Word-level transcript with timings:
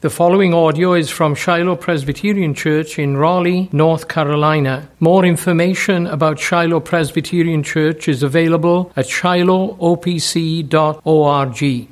The 0.00 0.10
following 0.10 0.54
audio 0.54 0.94
is 0.94 1.10
from 1.10 1.34
Shiloh 1.34 1.74
Presbyterian 1.74 2.54
Church 2.54 3.00
in 3.00 3.16
Raleigh, 3.16 3.68
North 3.72 4.06
Carolina. 4.06 4.88
More 5.00 5.24
information 5.24 6.06
about 6.06 6.38
Shiloh 6.38 6.78
Presbyterian 6.78 7.64
Church 7.64 8.06
is 8.06 8.22
available 8.22 8.92
at 8.94 9.06
shilohopc.org. 9.06 11.88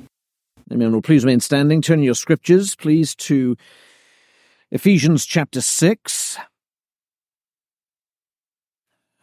Amen. 0.72 0.92
Well, 0.92 1.02
please 1.02 1.24
remain 1.24 1.40
standing. 1.40 1.82
Turn 1.82 2.00
your 2.00 2.14
scriptures, 2.14 2.76
please, 2.76 3.16
to 3.16 3.56
Ephesians 4.70 5.26
chapter 5.26 5.60
6. 5.60 6.38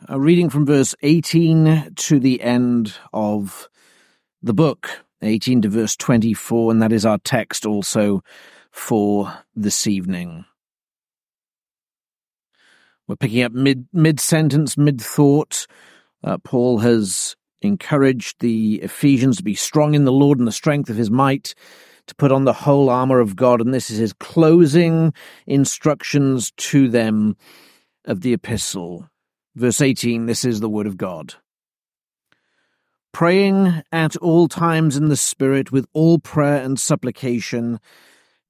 A 0.10 0.20
reading 0.20 0.50
from 0.50 0.66
verse 0.66 0.94
18 1.02 1.94
to 1.96 2.20
the 2.20 2.42
end 2.42 2.96
of 3.14 3.70
the 4.42 4.54
book, 4.54 5.06
18 5.22 5.62
to 5.62 5.70
verse 5.70 5.96
24, 5.96 6.72
and 6.72 6.82
that 6.82 6.92
is 6.92 7.06
our 7.06 7.20
text 7.20 7.66
also 7.66 8.22
for 8.74 9.32
this 9.56 9.86
evening. 9.88 10.44
We're 13.08 13.16
picking 13.16 13.44
up 13.44 13.54
mid 13.54 13.88
mid 13.94 14.20
sentence, 14.20 14.78
mid 14.78 15.00
thought. 15.00 15.68
Uh, 16.24 16.38
Paul 16.40 16.80
has 16.80 17.36
encouraged 17.62 18.40
the 18.40 18.82
Ephesians 18.82 19.38
to 19.38 19.44
be 19.44 19.56
strong 19.56 19.94
in 19.94 20.06
the 20.06 20.12
Lord 20.12 20.40
and 20.40 20.48
the 20.48 20.52
strength 20.52 20.90
of 20.90 20.98
his 20.98 21.12
might, 21.12 21.54
to 22.08 22.16
put 22.16 22.32
on 22.32 22.46
the 22.46 22.54
whole 22.54 22.90
armor 22.90 23.20
of 23.20 23.36
God, 23.36 23.62
and 23.62 23.74
this 23.74 23.92
is 23.92 24.00
his 24.00 24.14
closing 24.14 25.14
instructions 25.46 26.52
to 26.58 26.90
them 26.90 27.38
of 28.06 28.22
the 28.22 28.34
epistle. 28.34 29.08
Verse 29.56 29.82
18, 29.82 30.26
this 30.26 30.44
is 30.44 30.60
the 30.60 30.70
word 30.70 30.88
of 30.88 30.98
God. 30.98 31.36
Praying 33.12 33.84
at 33.92 34.16
all 34.18 34.48
times 34.48 34.98
in 34.98 35.10
the 35.10 35.16
Spirit 35.16 35.72
with 35.72 35.86
all 35.94 36.18
prayer 36.18 36.64
and 36.64 36.80
supplication, 36.80 37.80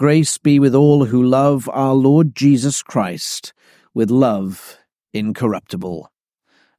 Grace 0.00 0.38
be 0.38 0.58
with 0.58 0.74
all 0.74 1.04
who 1.04 1.22
love 1.22 1.68
our 1.74 1.92
Lord 1.92 2.34
Jesus 2.34 2.82
Christ 2.82 3.52
with 3.92 4.10
love 4.10 4.78
incorruptible. 5.12 6.10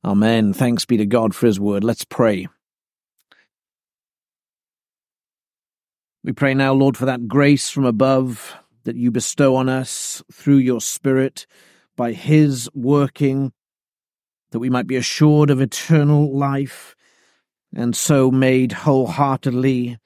Amen. 0.04 0.54
Thanks 0.54 0.86
be 0.86 0.98
to 0.98 1.06
God 1.06 1.36
for 1.36 1.46
his 1.46 1.60
word. 1.60 1.84
Let's 1.84 2.04
pray. 2.04 2.48
We 6.24 6.32
pray 6.32 6.56
now, 6.56 6.74
Lord, 6.74 6.98
for 6.98 7.06
that 7.06 7.28
grace 7.28 7.70
from 7.70 7.86
above 7.86 8.56
that 8.86 8.96
you 8.96 9.12
bestow 9.12 9.56
on 9.56 9.70
us 9.70 10.24
through 10.34 10.58
your 10.58 10.82
Spirit 10.82 11.46
by 11.96 12.14
his 12.14 12.72
working, 12.74 13.54
that 14.50 14.58
we 14.58 14.72
might 14.72 14.88
be 14.88 14.96
assured 14.96 15.52
of 15.52 15.62
eternal 15.62 16.36
life 16.36 16.96
and 17.72 17.96
so 17.96 18.32
made 18.32 18.72
wholeheartedly 18.72 20.00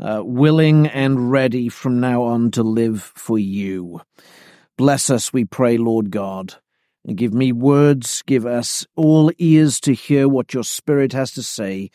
uh, 0.00 0.22
willing 0.24 0.86
and 0.86 1.30
ready 1.30 1.68
from 1.68 2.00
now 2.00 2.22
on 2.22 2.50
to 2.52 2.62
live 2.62 3.12
for 3.14 3.38
you. 3.38 4.00
Bless 4.76 5.10
us, 5.10 5.32
we 5.32 5.44
pray, 5.44 5.76
Lord 5.76 6.10
God 6.10 6.54
and 7.08 7.16
give 7.16 7.32
me 7.32 7.52
words, 7.52 8.22
give 8.26 8.44
us 8.44 8.86
all 8.94 9.32
ears 9.38 9.80
to 9.80 9.94
hear 9.94 10.28
what 10.28 10.52
your 10.52 10.62
Spirit 10.62 11.14
has 11.14 11.32
to 11.32 11.42
say, 11.42 11.90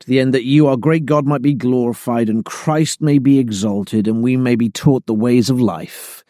to 0.00 0.06
the 0.06 0.18
end 0.18 0.32
that 0.32 0.44
you, 0.44 0.66
our 0.66 0.78
great 0.78 1.04
God, 1.04 1.26
might 1.26 1.42
be 1.42 1.52
glorified 1.52 2.30
and 2.30 2.42
Christ 2.42 3.02
may 3.02 3.18
be 3.18 3.38
exalted 3.38 4.08
and 4.08 4.22
we 4.22 4.38
may 4.38 4.56
be 4.56 4.70
taught 4.70 5.04
the 5.04 5.12
ways 5.12 5.50
of 5.50 5.60
life. 5.60 6.24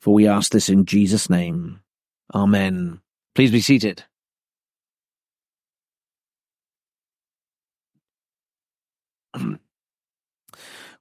For 0.00 0.14
we 0.14 0.26
ask 0.26 0.52
this 0.52 0.70
in 0.70 0.86
Jesus' 0.86 1.28
name. 1.28 1.80
Amen. 2.34 3.00
Please 3.34 3.50
be 3.50 3.60
seated. 3.60 4.04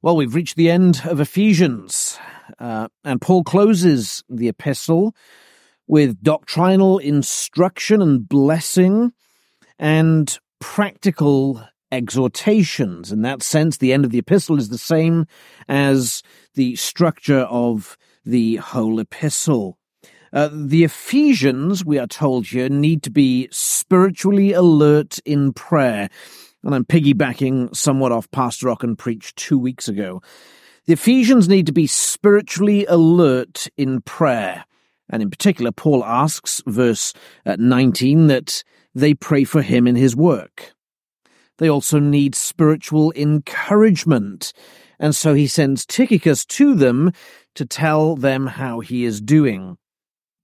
well, 0.02 0.16
we've 0.16 0.35
reached 0.35 0.56
the 0.56 0.69
end 0.69 1.02
of 1.06 1.19
Ephesians, 1.19 2.19
uh, 2.59 2.88
and 3.03 3.19
Paul 3.19 3.44
closes 3.44 4.24
the 4.30 4.47
epistle 4.47 5.16
with 5.88 6.22
doctrinal 6.22 6.97
instruction 6.97 8.02
and 8.02 8.28
blessing 8.28 9.13
and 9.80 10.38
practical 10.59 11.63
exhortations. 11.91 13.12
In 13.12 13.22
that 13.22 13.41
sense, 13.41 13.78
the 13.78 13.94
end 13.94 14.06
of 14.06 14.12
the 14.12 14.19
epistle 14.19 14.57
is 14.57 14.69
the 14.69 14.78
same 14.78 15.25
as 15.68 16.22
the 16.56 16.75
structure 16.75 17.41
of 17.41 17.97
the 18.25 18.57
whole 18.57 19.00
epistle. 19.00 19.78
Uh, 20.34 20.50
the 20.52 20.84
Ephesians, 20.84 21.86
we 21.86 21.97
are 21.97 22.07
told 22.07 22.47
here, 22.47 22.68
need 22.69 23.02
to 23.03 23.09
be 23.09 23.47
spiritually 23.52 24.52
alert 24.52 25.19
in 25.25 25.53
prayer. 25.53 26.09
And 26.67 26.75
I'm 26.75 26.83
piggybacking 26.83 27.73
somewhat 27.73 28.11
off 28.11 28.29
Pastor 28.31 28.67
Rocken 28.67 28.97
preached 28.97 29.38
two 29.38 29.57
weeks 29.57 29.88
ago. 29.88 30.22
The 30.85 30.94
Ephesians 30.94 31.47
need 31.47 31.66
to 31.67 31.72
be 31.72 31.88
spiritually 31.88 32.85
alert 32.88 33.69
in 33.78 34.01
prayer. 34.01 34.66
And 35.09 35.22
in 35.22 35.29
particular, 35.29 35.72
Paul 35.72 36.03
asks, 36.03 36.61
verse 36.67 37.13
uh, 37.45 37.56
19, 37.57 38.27
that 38.27 38.66
they 38.94 39.13
pray 39.13 39.45
for 39.45 39.61
him 39.61 39.88
in 39.88 39.95
his 39.95 40.13
work. 40.13 40.73
They 41.57 41.69
also 41.69 42.00
need 42.00 42.35
spiritual 42.35 43.13
encouragement. 43.16 44.51
And 45.00 45.16
so 45.16 45.33
he 45.33 45.47
sends 45.47 45.85
Tychicus 45.85 46.44
to 46.47 46.75
them 46.75 47.13
to 47.56 47.66
tell 47.66 48.17
them 48.17 48.45
how 48.45 48.81
he 48.81 49.06
is 49.06 49.22
doing. 49.22 49.77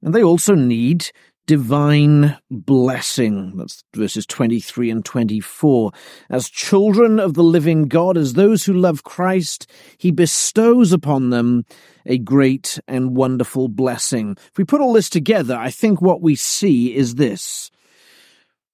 And 0.02 0.16
they 0.16 0.24
also 0.24 0.56
need 0.56 1.12
divine 1.46 2.38
blessing. 2.50 3.58
That's 3.58 3.84
verses 3.96 4.26
23 4.26 4.90
and 4.90 5.06
24. 5.06 5.92
As 6.30 6.50
children 6.50 7.20
of 7.20 7.34
the 7.34 7.44
living 7.44 7.84
God, 7.84 8.18
as 8.18 8.34
those 8.34 8.66
who 8.66 8.74
love 8.74 9.04
Christ, 9.04 9.70
he 9.98 10.12
bestows 10.12 10.92
upon 10.92 11.30
them 11.30 11.66
a 12.06 12.18
great 12.18 12.80
and 12.88 13.16
wonderful 13.16 13.68
blessing. 13.68 14.38
If 14.52 14.58
we 14.58 14.64
put 14.64 14.82
all 14.82 14.94
this 14.94 15.10
together, 15.10 15.56
I 15.56 15.70
think 15.70 16.02
what 16.02 16.22
we 16.22 16.36
see 16.36 16.96
is 16.96 17.16
this. 17.16 17.72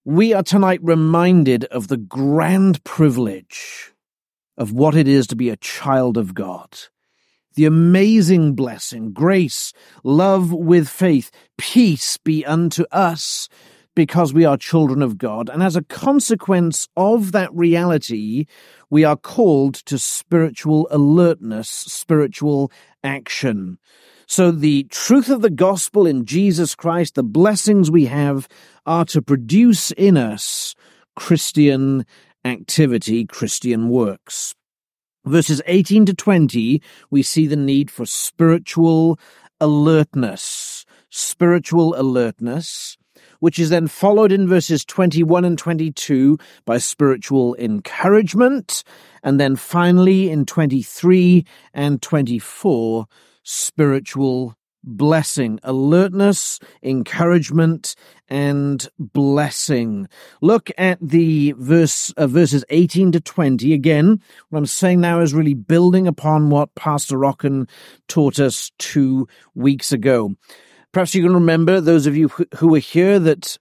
We 0.06 0.34
are 0.34 0.44
tonight 0.44 0.80
reminded 0.81 1.66
of 1.66 1.88
the 1.88 1.97
grand 1.97 2.84
privilege 2.84 3.91
of 4.57 4.72
what 4.72 4.96
it 4.96 5.07
is 5.07 5.28
to 5.28 5.36
be 5.36 5.50
a 5.50 5.57
child 5.57 6.18
of 6.18 6.34
God 6.34 6.78
the 7.55 7.65
amazing 7.65 8.53
blessing, 8.53 9.11
grace, 9.11 9.73
love 10.03 10.51
with 10.51 10.87
faith, 10.87 11.31
peace 11.57 12.17
be 12.17 12.45
unto 12.45 12.85
us 12.91 13.49
because 13.95 14.33
we 14.33 14.45
are 14.45 14.55
children 14.55 15.01
of 15.01 15.17
God. 15.17 15.49
And 15.49 15.61
as 15.61 15.75
a 15.75 15.83
consequence 15.83 16.88
of 16.95 17.31
that 17.33 17.53
reality, 17.53 18.45
we 18.89 19.03
are 19.03 19.17
called 19.17 19.75
to 19.85 19.97
spiritual 19.97 20.88
alertness, 20.89 21.69
spiritual 21.69 22.71
action. 23.03 23.77
So 24.25 24.51
the 24.51 24.83
truth 24.85 25.29
of 25.29 25.41
the 25.41 25.50
gospel 25.50 26.06
in 26.06 26.24
Jesus 26.24 26.75
Christ, 26.75 27.15
the 27.15 27.24
blessings 27.24 27.91
we 27.91 28.06
have 28.06 28.47
are 28.85 29.06
to 29.06 29.21
produce 29.21 29.91
in 29.91 30.18
us 30.18 30.75
Christian 31.15 32.06
activity, 32.45 33.25
Christian 33.25 33.89
works 33.89 34.56
verses 35.29 35.61
18 35.65 36.05
to 36.07 36.13
20, 36.13 36.81
we 37.09 37.23
see 37.23 37.47
the 37.47 37.55
need 37.55 37.89
for 37.91 38.05
spiritual 38.05 39.19
alertness. 39.61 40.85
Spiritual 41.11 41.95
alertness, 41.99 42.97
which 43.39 43.57
is 43.57 43.69
then 43.69 43.87
followed 43.87 44.31
in 44.31 44.47
verses 44.47 44.85
21 44.85 45.43
and 45.43 45.57
22 45.57 46.37
by 46.65 46.77
spiritual 46.77 47.55
encouragement, 47.55 48.83
and 49.23 49.39
then 49.39 49.55
finally 49.55 50.29
in 50.29 50.45
23 50.45 51.45
and 51.73 52.01
24, 52.01 53.07
spiritual 53.43 54.55
blessing, 54.83 55.59
alertness, 55.63 56.59
encouragement, 56.83 57.95
and 58.27 58.87
blessing. 58.97 60.07
Look 60.41 60.71
at 60.77 60.97
the 61.01 61.53
verse, 61.57 62.11
uh, 62.11 62.27
verses 62.27 62.63
18 62.69 63.11
to 63.13 63.19
20. 63.19 63.73
Again, 63.73 64.21
what 64.49 64.59
I'm 64.59 64.65
saying 64.65 65.01
now 65.01 65.19
is 65.21 65.33
really 65.33 65.53
building 65.53 66.07
upon 66.07 66.49
what 66.49 66.75
Pastor 66.75 67.17
Rocken 67.17 67.69
taught 68.07 68.39
us 68.39 68.71
two 68.77 69.27
weeks 69.55 69.91
ago. 69.91 70.35
Perhaps 70.91 71.13
you 71.13 71.23
can 71.23 71.33
remember, 71.33 71.79
those 71.81 72.07
of 72.07 72.17
you 72.17 72.29
who 72.55 72.69
were 72.69 72.79
here, 72.79 73.19
that 73.19 73.57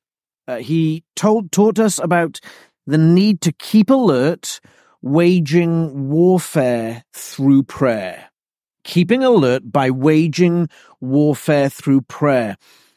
uh, 0.46 0.56
he 0.56 1.04
told, 1.14 1.52
taught 1.52 1.78
us 1.78 1.98
about 1.98 2.40
the 2.86 2.98
need 2.98 3.42
to 3.42 3.52
keep 3.52 3.90
alert, 3.90 4.60
waging 5.02 6.08
warfare 6.08 7.04
through 7.12 7.62
prayer 7.62 8.27
keeping 8.88 9.22
alert 9.22 9.70
by 9.70 9.90
waging 9.90 10.66
warfare 11.00 11.68
through 11.68 12.00
prayer. 12.00 12.56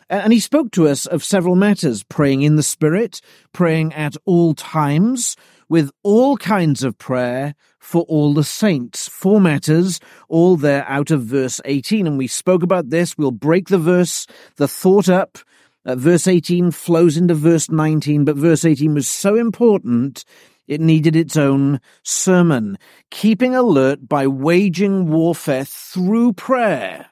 And 0.10 0.34
he 0.34 0.40
spoke 0.40 0.72
to 0.72 0.88
us 0.88 1.06
of 1.06 1.24
several 1.24 1.56
matters 1.56 2.04
praying 2.04 2.42
in 2.42 2.56
the 2.56 2.64
Spirit, 2.64 3.22
praying 3.54 3.94
at 3.94 4.16
all 4.26 4.54
times, 4.54 5.36
with 5.70 5.92
all 6.02 6.38
kinds 6.38 6.84
of 6.84 6.98
prayer 6.98 7.56
for 7.78 8.04
all 8.04 8.34
the 8.34 8.44
saints. 8.44 9.08
Four 9.08 9.42
matters, 9.42 10.00
all 10.30 10.56
there 10.56 10.86
out 10.88 11.12
of 11.12 11.24
verse 11.24 11.60
18. 11.66 12.08
And 12.08 12.18
we 12.18 12.28
spoke 12.28 12.64
about 12.64 12.90
this. 12.90 13.18
We'll 13.18 13.32
break 13.32 13.68
the 13.68 13.78
verse, 13.78 14.28
the 14.56 14.68
thought 14.68 15.10
up. 15.10 15.38
Uh, 15.84 15.96
verse 15.96 16.28
18 16.28 16.72
flows 16.72 17.18
into 17.18 17.34
verse 17.34 17.70
19, 17.70 18.24
but 18.24 18.36
verse 18.36 18.64
18 18.64 18.94
was 18.94 19.10
so 19.10 19.36
important 19.36 20.24
it 20.72 20.80
needed 20.80 21.18
its 21.18 21.36
own 21.36 21.82
sermon, 22.02 22.78
keeping 23.10 23.54
alert 23.54 24.08
by 24.08 24.26
waging 24.26 25.06
warfare 25.10 25.66
through 25.66 26.32
prayer. 26.32 27.08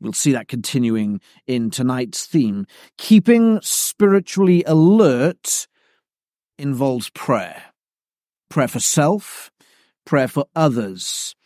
We'll 0.00 0.14
see 0.14 0.32
that 0.32 0.48
continuing 0.48 1.20
in 1.46 1.68
tonight's 1.68 2.24
theme. 2.24 2.66
Keeping 2.96 3.60
spiritually 3.60 4.64
alert 4.66 5.68
involves 6.58 7.10
prayer. 7.10 7.64
Prayer 8.48 8.68
for 8.68 8.80
self, 8.80 9.50
prayer 10.06 10.28
for 10.28 10.46
others. 10.56 11.36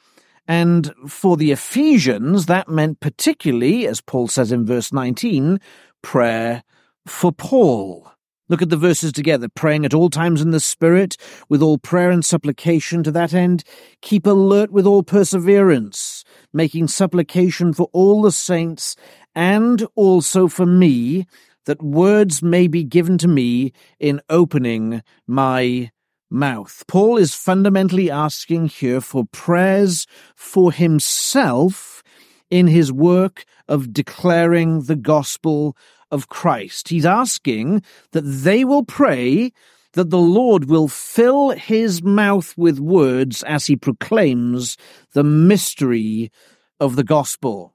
And 0.46 0.94
for 1.08 1.36
the 1.36 1.50
Ephesians, 1.50 2.46
that 2.46 2.68
meant 2.68 3.00
particularly, 3.00 3.88
as 3.88 4.00
Paul 4.00 4.28
says 4.28 4.52
in 4.52 4.64
verse 4.64 4.92
19, 4.92 5.58
prayer 6.00 6.62
for 7.08 7.32
Paul. 7.32 8.12
Look 8.50 8.62
at 8.62 8.70
the 8.70 8.78
verses 8.78 9.12
together, 9.12 9.48
praying 9.48 9.84
at 9.84 9.92
all 9.92 10.08
times 10.08 10.40
in 10.40 10.52
the 10.52 10.60
Spirit, 10.60 11.18
with 11.50 11.60
all 11.60 11.76
prayer 11.76 12.10
and 12.10 12.24
supplication 12.24 13.02
to 13.02 13.10
that 13.10 13.34
end. 13.34 13.62
Keep 14.00 14.26
alert 14.26 14.70
with 14.70 14.86
all 14.86 15.02
perseverance, 15.02 16.24
making 16.52 16.88
supplication 16.88 17.74
for 17.74 17.90
all 17.92 18.22
the 18.22 18.32
saints, 18.32 18.96
and 19.34 19.86
also 19.96 20.48
for 20.48 20.64
me, 20.64 21.26
that 21.66 21.82
words 21.82 22.42
may 22.42 22.66
be 22.66 22.82
given 22.82 23.18
to 23.18 23.28
me 23.28 23.72
in 24.00 24.22
opening 24.30 25.02
my 25.26 25.90
mouth. 26.30 26.82
Paul 26.88 27.18
is 27.18 27.34
fundamentally 27.34 28.10
asking 28.10 28.68
here 28.68 29.02
for 29.02 29.26
prayers 29.30 30.06
for 30.34 30.72
himself 30.72 32.02
in 32.50 32.66
his 32.66 32.90
work 32.90 33.44
of 33.68 33.92
declaring 33.92 34.84
the 34.84 34.96
gospel 34.96 35.76
of 36.10 36.28
Christ. 36.28 36.88
He's 36.88 37.06
asking 37.06 37.82
that 38.12 38.22
they 38.22 38.64
will 38.64 38.84
pray 38.84 39.52
that 39.94 40.10
the 40.10 40.18
Lord 40.18 40.66
will 40.66 40.88
fill 40.88 41.50
his 41.50 42.02
mouth 42.02 42.54
with 42.56 42.78
words 42.78 43.42
as 43.44 43.66
he 43.66 43.76
proclaims 43.76 44.76
the 45.12 45.24
mystery 45.24 46.30
of 46.78 46.96
the 46.96 47.04
gospel. 47.04 47.74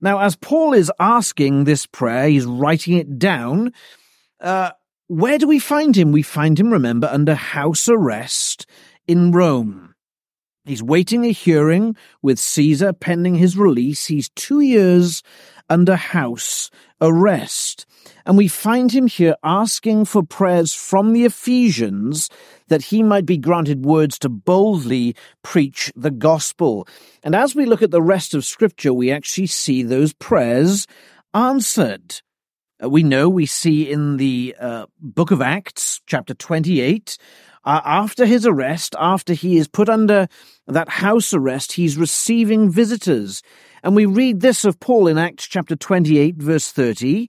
Now, 0.00 0.20
as 0.20 0.36
Paul 0.36 0.72
is 0.72 0.92
asking 1.00 1.64
this 1.64 1.86
prayer, 1.86 2.28
he's 2.28 2.46
writing 2.46 2.96
it 2.96 3.18
down. 3.18 3.72
Uh, 4.40 4.70
where 5.08 5.38
do 5.38 5.48
we 5.48 5.58
find 5.58 5.96
him? 5.96 6.12
We 6.12 6.22
find 6.22 6.58
him, 6.58 6.72
remember, 6.72 7.08
under 7.10 7.34
house 7.34 7.88
arrest 7.88 8.66
in 9.08 9.32
Rome. 9.32 9.94
He's 10.64 10.82
waiting 10.82 11.24
a 11.24 11.32
hearing 11.32 11.96
with 12.22 12.38
Caesar 12.38 12.92
pending 12.92 13.36
his 13.36 13.56
release. 13.56 14.06
He's 14.06 14.28
two 14.28 14.60
years 14.60 15.22
under 15.68 15.96
house 15.96 16.70
arrest. 17.00 17.86
And 18.26 18.36
we 18.36 18.48
find 18.48 18.92
him 18.92 19.06
here 19.06 19.36
asking 19.42 20.04
for 20.04 20.22
prayers 20.22 20.74
from 20.74 21.12
the 21.12 21.24
Ephesians 21.24 22.28
that 22.68 22.84
he 22.84 23.02
might 23.02 23.26
be 23.26 23.38
granted 23.38 23.84
words 23.84 24.18
to 24.20 24.28
boldly 24.28 25.16
preach 25.42 25.92
the 25.96 26.10
gospel. 26.10 26.86
And 27.22 27.34
as 27.34 27.54
we 27.54 27.66
look 27.66 27.82
at 27.82 27.90
the 27.90 28.02
rest 28.02 28.34
of 28.34 28.44
Scripture, 28.44 28.92
we 28.92 29.10
actually 29.10 29.46
see 29.46 29.82
those 29.82 30.12
prayers 30.12 30.86
answered. 31.34 32.20
Uh, 32.82 32.88
we 32.88 33.02
know 33.02 33.28
we 33.28 33.46
see 33.46 33.90
in 33.90 34.16
the 34.18 34.54
uh, 34.60 34.86
book 35.00 35.30
of 35.30 35.42
Acts, 35.42 36.00
chapter 36.06 36.34
28, 36.34 37.16
uh, 37.64 37.80
after 37.84 38.24
his 38.24 38.46
arrest, 38.46 38.94
after 38.98 39.34
he 39.34 39.56
is 39.56 39.68
put 39.68 39.88
under 39.88 40.28
that 40.66 40.88
house 40.88 41.34
arrest, 41.34 41.72
he's 41.72 41.96
receiving 41.96 42.70
visitors. 42.70 43.42
And 43.82 43.94
we 43.94 44.06
read 44.06 44.40
this 44.40 44.64
of 44.64 44.80
Paul 44.80 45.06
in 45.06 45.18
Acts 45.18 45.46
chapter 45.46 45.76
28, 45.76 46.36
verse 46.36 46.72
30. 46.72 47.28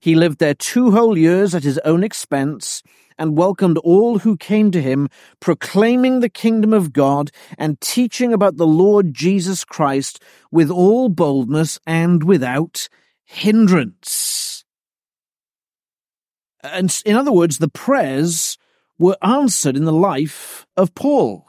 He 0.00 0.14
lived 0.14 0.38
there 0.38 0.54
two 0.54 0.90
whole 0.90 1.16
years 1.16 1.54
at 1.54 1.64
his 1.64 1.78
own 1.78 2.04
expense 2.04 2.82
and 3.18 3.36
welcomed 3.36 3.78
all 3.78 4.18
who 4.18 4.36
came 4.36 4.70
to 4.70 4.82
him, 4.82 5.08
proclaiming 5.40 6.20
the 6.20 6.28
kingdom 6.28 6.72
of 6.72 6.92
God 6.92 7.30
and 7.56 7.80
teaching 7.80 8.32
about 8.32 8.56
the 8.56 8.66
Lord 8.66 9.14
Jesus 9.14 9.64
Christ 9.64 10.22
with 10.50 10.70
all 10.70 11.08
boldness 11.08 11.78
and 11.86 12.22
without 12.24 12.88
hindrance. 13.24 14.64
And 16.62 16.94
in 17.06 17.16
other 17.16 17.32
words, 17.32 17.58
the 17.58 17.68
prayers 17.68 18.58
were 18.98 19.16
answered 19.22 19.76
in 19.76 19.84
the 19.84 19.92
life 19.92 20.66
of 20.76 20.94
Paul. 20.94 21.45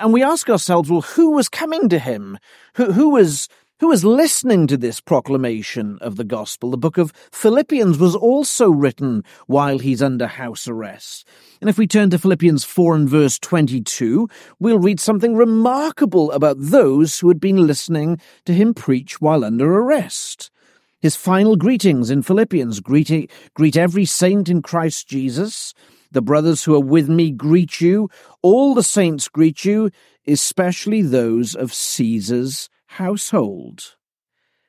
And 0.00 0.12
we 0.12 0.22
ask 0.22 0.48
ourselves, 0.48 0.90
well, 0.90 1.02
who 1.02 1.30
was 1.32 1.48
coming 1.48 1.88
to 1.88 1.98
him? 1.98 2.38
Who, 2.76 2.92
who 2.92 3.10
was 3.10 3.48
who 3.82 3.88
was 3.88 4.04
listening 4.04 4.68
to 4.68 4.76
this 4.76 5.00
proclamation 5.00 5.98
of 6.00 6.14
the 6.14 6.22
gospel. 6.22 6.70
The 6.70 6.76
book 6.76 6.98
of 6.98 7.12
Philippians 7.32 7.98
was 7.98 8.14
also 8.14 8.70
written 8.70 9.24
while 9.48 9.80
he's 9.80 10.00
under 10.00 10.28
house 10.28 10.68
arrest. 10.68 11.26
And 11.60 11.68
if 11.68 11.78
we 11.78 11.88
turn 11.88 12.08
to 12.10 12.18
Philippians 12.20 12.62
4 12.62 12.94
and 12.94 13.08
verse 13.08 13.40
22, 13.40 14.28
we'll 14.60 14.78
read 14.78 15.00
something 15.00 15.34
remarkable 15.34 16.30
about 16.30 16.58
those 16.60 17.18
who 17.18 17.26
had 17.26 17.40
been 17.40 17.66
listening 17.66 18.20
to 18.44 18.54
him 18.54 18.72
preach 18.72 19.20
while 19.20 19.44
under 19.44 19.74
arrest. 19.74 20.52
His 21.00 21.16
final 21.16 21.56
greetings 21.56 22.08
in 22.08 22.22
Philippians 22.22 22.78
greet, 22.78 23.28
greet 23.54 23.76
every 23.76 24.04
saint 24.04 24.48
in 24.48 24.62
Christ 24.62 25.08
Jesus. 25.08 25.74
The 26.12 26.22
brothers 26.22 26.62
who 26.62 26.74
are 26.74 26.80
with 26.80 27.08
me 27.08 27.30
greet 27.30 27.80
you. 27.80 28.10
All 28.42 28.74
the 28.74 28.82
saints 28.82 29.28
greet 29.28 29.64
you, 29.64 29.90
especially 30.26 31.00
those 31.00 31.54
of 31.54 31.72
Caesar's 31.72 32.68
household. 32.86 33.96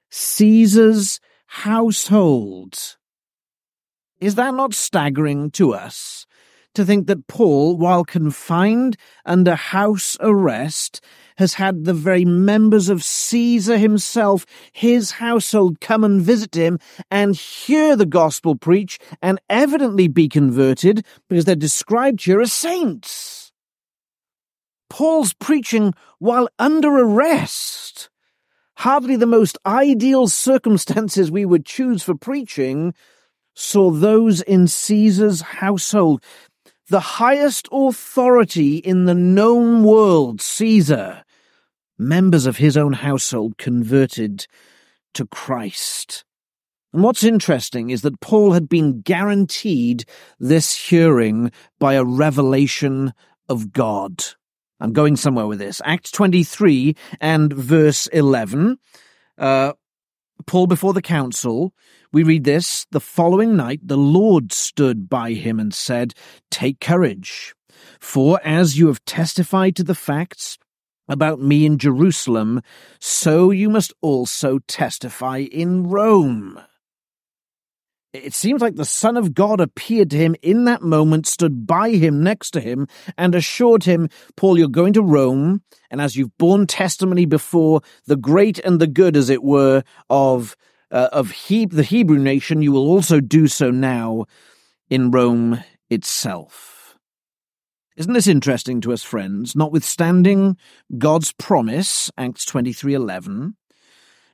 Caesar's 0.10 1.20
household. 1.48 2.96
Is 4.22 4.36
that 4.36 4.54
not 4.54 4.74
staggering 4.74 5.52
to 5.52 5.74
us? 5.74 6.26
To 6.76 6.84
think 6.84 7.06
that 7.06 7.28
Paul, 7.28 7.78
while 7.78 8.04
confined 8.04 8.98
under 9.26 9.54
house 9.54 10.18
arrest, 10.20 11.02
has 11.38 11.56
had 11.56 11.86
the 11.86 11.94
very 11.94 12.26
members 12.26 12.90
of 12.90 13.04
Caesar 13.04 13.78
himself, 13.78 14.46
his 14.72 15.12
household, 15.12 15.80
come 15.80 16.04
and 16.04 16.20
visit 16.20 16.56
him 16.56 16.80
and 17.12 17.36
hear 17.36 17.96
the 17.96 18.08
gospel 18.08 18.56
preach 18.56 18.98
and 19.22 19.40
evidently 19.50 20.08
be 20.08 20.28
converted 20.28 21.06
because 21.30 21.46
they're 21.46 21.56
described 21.56 22.24
here 22.26 22.42
as 22.42 22.52
saints. 22.52 23.52
Paul's 24.90 25.34
preaching 25.34 25.94
while 26.18 26.50
under 26.58 26.90
arrest. 26.90 28.10
Hardly 28.78 29.16
the 29.16 29.28
most 29.28 29.60
ideal 29.66 30.28
circumstances 30.28 31.30
we 31.30 31.46
would 31.46 31.66
choose 31.66 32.02
for 32.02 32.16
preaching 32.16 32.96
saw 33.56 33.92
those 33.92 34.42
in 34.42 34.68
Caesar's 34.68 35.42
household 35.42 36.24
the 36.90 37.00
highest 37.00 37.68
authority 37.72 38.78
in 38.78 39.06
the 39.06 39.14
known 39.14 39.84
world, 39.84 40.42
Caesar, 40.42 41.24
members 41.98 42.46
of 42.46 42.58
his 42.58 42.76
own 42.76 42.94
household 42.94 43.58
converted 43.58 44.48
to 45.14 45.26
Christ. 45.28 46.24
And 46.92 47.04
what's 47.04 47.24
interesting 47.24 47.90
is 47.90 48.02
that 48.04 48.20
Paul 48.20 48.52
had 48.52 48.70
been 48.70 49.02
guaranteed 49.02 50.06
this 50.40 50.76
hearing 50.76 51.52
by 51.80 51.96
a 51.96 52.04
revelation 52.04 53.14
of 53.50 53.72
God. 53.72 54.24
I'm 54.80 54.94
going 54.94 55.16
somewhere 55.16 55.48
with 55.48 55.60
this. 55.60 55.82
Acts 55.86 56.12
23 56.12 56.96
and 57.20 57.52
verse 57.52 58.08
11. 58.08 58.78
Uh, 59.38 59.74
Paul 60.46 60.68
before 60.68 60.94
the 60.94 61.02
council, 61.02 61.74
we 62.14 62.22
read 62.24 62.44
this 62.44 62.86
The 62.92 63.00
following 63.00 63.58
night 63.58 63.82
the 63.84 63.98
Lord 63.98 64.54
stood 64.54 65.10
by 65.10 65.32
him 65.32 65.60
and 65.60 65.74
said, 65.74 66.14
Take 66.52 66.80
courage, 66.80 67.56
for 68.00 68.40
as 68.44 68.78
you 68.78 68.88
have 68.88 69.04
testified 69.04 69.76
to 69.76 69.84
the 69.84 69.96
facts, 69.96 70.60
about 71.10 71.42
me 71.42 71.66
in 71.66 71.78
Jerusalem, 71.78 72.62
so 73.00 73.52
you 73.52 73.70
must 73.70 73.94
also 74.02 74.60
testify 74.68 75.40
in 75.40 75.88
Rome. 75.88 76.62
It 78.14 78.36
seems 78.36 78.62
like 78.62 78.76
the 78.76 78.86
Son 78.86 79.18
of 79.18 79.34
God 79.34 79.60
appeared 79.60 80.12
to 80.12 80.18
him 80.18 80.36
in 80.44 80.66
that 80.66 80.84
moment, 80.84 81.26
stood 81.26 81.66
by 81.66 81.90
him 81.90 82.22
next 82.22 82.52
to 82.52 82.62
him, 82.62 82.88
and 83.18 83.34
assured 83.34 83.86
him, 83.86 84.08
Paul, 84.38 84.60
you're 84.60 84.68
going 84.68 84.94
to 84.94 85.02
Rome, 85.02 85.64
and 85.90 86.00
as 86.00 86.16
you've 86.16 86.38
borne 86.38 86.68
testimony 86.68 87.26
before 87.26 87.82
the 88.06 88.16
great 88.16 88.60
and 88.60 88.80
the 88.80 88.88
good, 88.88 89.18
as 89.18 89.32
it 89.32 89.44
were, 89.44 89.84
of, 90.12 90.56
uh, 90.94 91.10
of 91.12 91.32
he- 91.32 91.66
the 91.66 91.84
Hebrew 91.84 92.20
nation, 92.20 92.62
you 92.62 92.72
will 92.72 92.88
also 92.88 93.20
do 93.20 93.48
so 93.48 93.72
now 93.72 94.26
in 94.90 95.12
Rome 95.12 95.62
itself. 95.90 96.96
Isn't 97.98 98.14
this 98.14 98.28
interesting 98.28 98.80
to 98.82 98.94
us, 98.94 99.04
friends? 99.04 99.56
Notwithstanding 99.56 100.56
God's 100.98 101.34
promise, 101.34 102.10
Acts 102.18 102.46
23:11, 102.46 103.56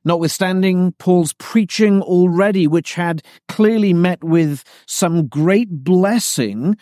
notwithstanding 0.05 0.93
Paul's 0.97 1.33
preaching 1.33 2.01
already, 2.01 2.67
which 2.67 2.93
had 2.93 3.21
clearly 3.47 3.93
met 3.93 4.23
with 4.23 4.63
some 4.85 5.27
great 5.27 5.83
blessing, 5.83 6.77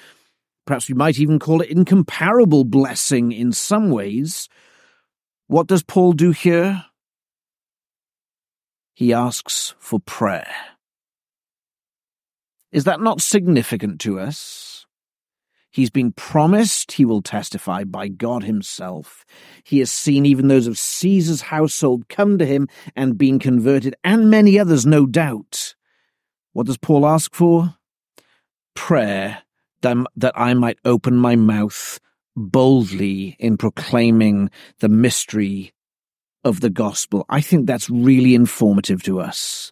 perhaps 0.66 0.88
we 0.88 0.96
might 0.96 1.20
even 1.20 1.40
call 1.40 1.62
it 1.62 1.70
incomparable 1.70 2.64
blessing 2.64 3.32
in 3.32 3.52
some 3.52 3.90
ways, 3.90 4.48
what 5.48 5.68
does 5.68 5.82
Paul 5.82 6.14
do 6.14 6.32
here? 6.32 6.86
He 8.98 9.14
asks 9.14 9.76
for 9.78 10.00
prayer. 10.00 10.52
Is 12.72 12.86
that 12.86 13.00
not 13.00 13.22
significant 13.22 14.02
to 14.02 14.20
us? 14.20 14.88
He's 15.70 15.92
been 15.92 16.14
promised 16.14 16.94
he 16.94 17.06
will 17.06 17.22
testify 17.22 17.84
by 17.84 18.08
God 18.08 18.42
himself. 18.42 19.24
He 19.64 19.78
has 19.78 19.92
seen 19.92 20.26
even 20.26 20.48
those 20.48 20.66
of 20.66 20.80
Caesar's 20.80 21.42
household 21.42 22.10
come 22.10 22.40
to 22.40 22.46
him 22.48 22.68
and 22.96 23.20
been 23.20 23.38
converted, 23.38 23.96
and 24.04 24.32
many 24.32 24.58
others, 24.58 24.84
no 24.84 25.06
doubt. 25.06 25.76
What 26.54 26.66
does 26.66 26.80
Paul 26.80 27.06
ask 27.06 27.36
for? 27.36 27.76
Prayer 28.74 29.44
that 29.82 30.34
I 30.34 30.56
might 30.56 30.80
open 30.84 31.18
my 31.18 31.36
mouth 31.36 32.00
boldly 32.36 33.36
in 33.38 33.58
proclaiming 33.58 34.50
the 34.80 34.90
mystery 34.90 35.72
of 36.48 36.62
the 36.62 36.70
gospel. 36.70 37.26
I 37.30 37.42
think 37.42 37.68
that's 37.68 37.90
really 37.90 38.34
informative 38.34 39.04
to 39.04 39.20
us. 39.20 39.72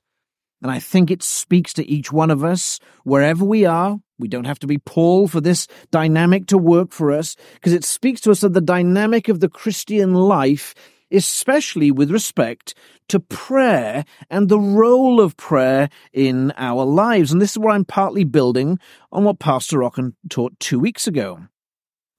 And 0.61 0.71
I 0.71 0.79
think 0.79 1.09
it 1.09 1.23
speaks 1.23 1.73
to 1.73 1.89
each 1.89 2.11
one 2.11 2.31
of 2.31 2.43
us, 2.43 2.79
wherever 3.03 3.43
we 3.43 3.65
are, 3.65 3.97
we 4.17 4.27
don't 4.27 4.45
have 4.45 4.59
to 4.59 4.67
be 4.67 4.77
Paul 4.77 5.27
for 5.27 5.41
this 5.41 5.67
dynamic 5.91 6.47
to 6.47 6.57
work 6.57 6.91
for 6.91 7.11
us, 7.11 7.35
because 7.55 7.73
it 7.73 7.83
speaks 7.83 8.21
to 8.21 8.31
us 8.31 8.43
of 8.43 8.53
the 8.53 8.61
dynamic 8.61 9.27
of 9.27 9.39
the 9.41 9.49
Christian 9.49 10.13
life, 10.13 10.73
especially 11.11 11.91
with 11.91 12.09
respect 12.09 12.73
to 13.09 13.19
prayer 13.19 14.05
and 14.29 14.49
the 14.49 14.59
role 14.59 15.21
of 15.21 15.37
prayer 15.37 15.89
in 16.13 16.51
our 16.57 16.83
lives. 16.83 17.31
And 17.31 17.41
this 17.41 17.51
is 17.51 17.59
where 17.59 17.73
I'm 17.73 17.85
partly 17.85 18.23
building 18.23 18.79
on 19.11 19.23
what 19.23 19.39
Pastor 19.39 19.79
Rocken 19.79 20.13
taught 20.29 20.59
two 20.59 20.79
weeks 20.79 21.07
ago. 21.07 21.39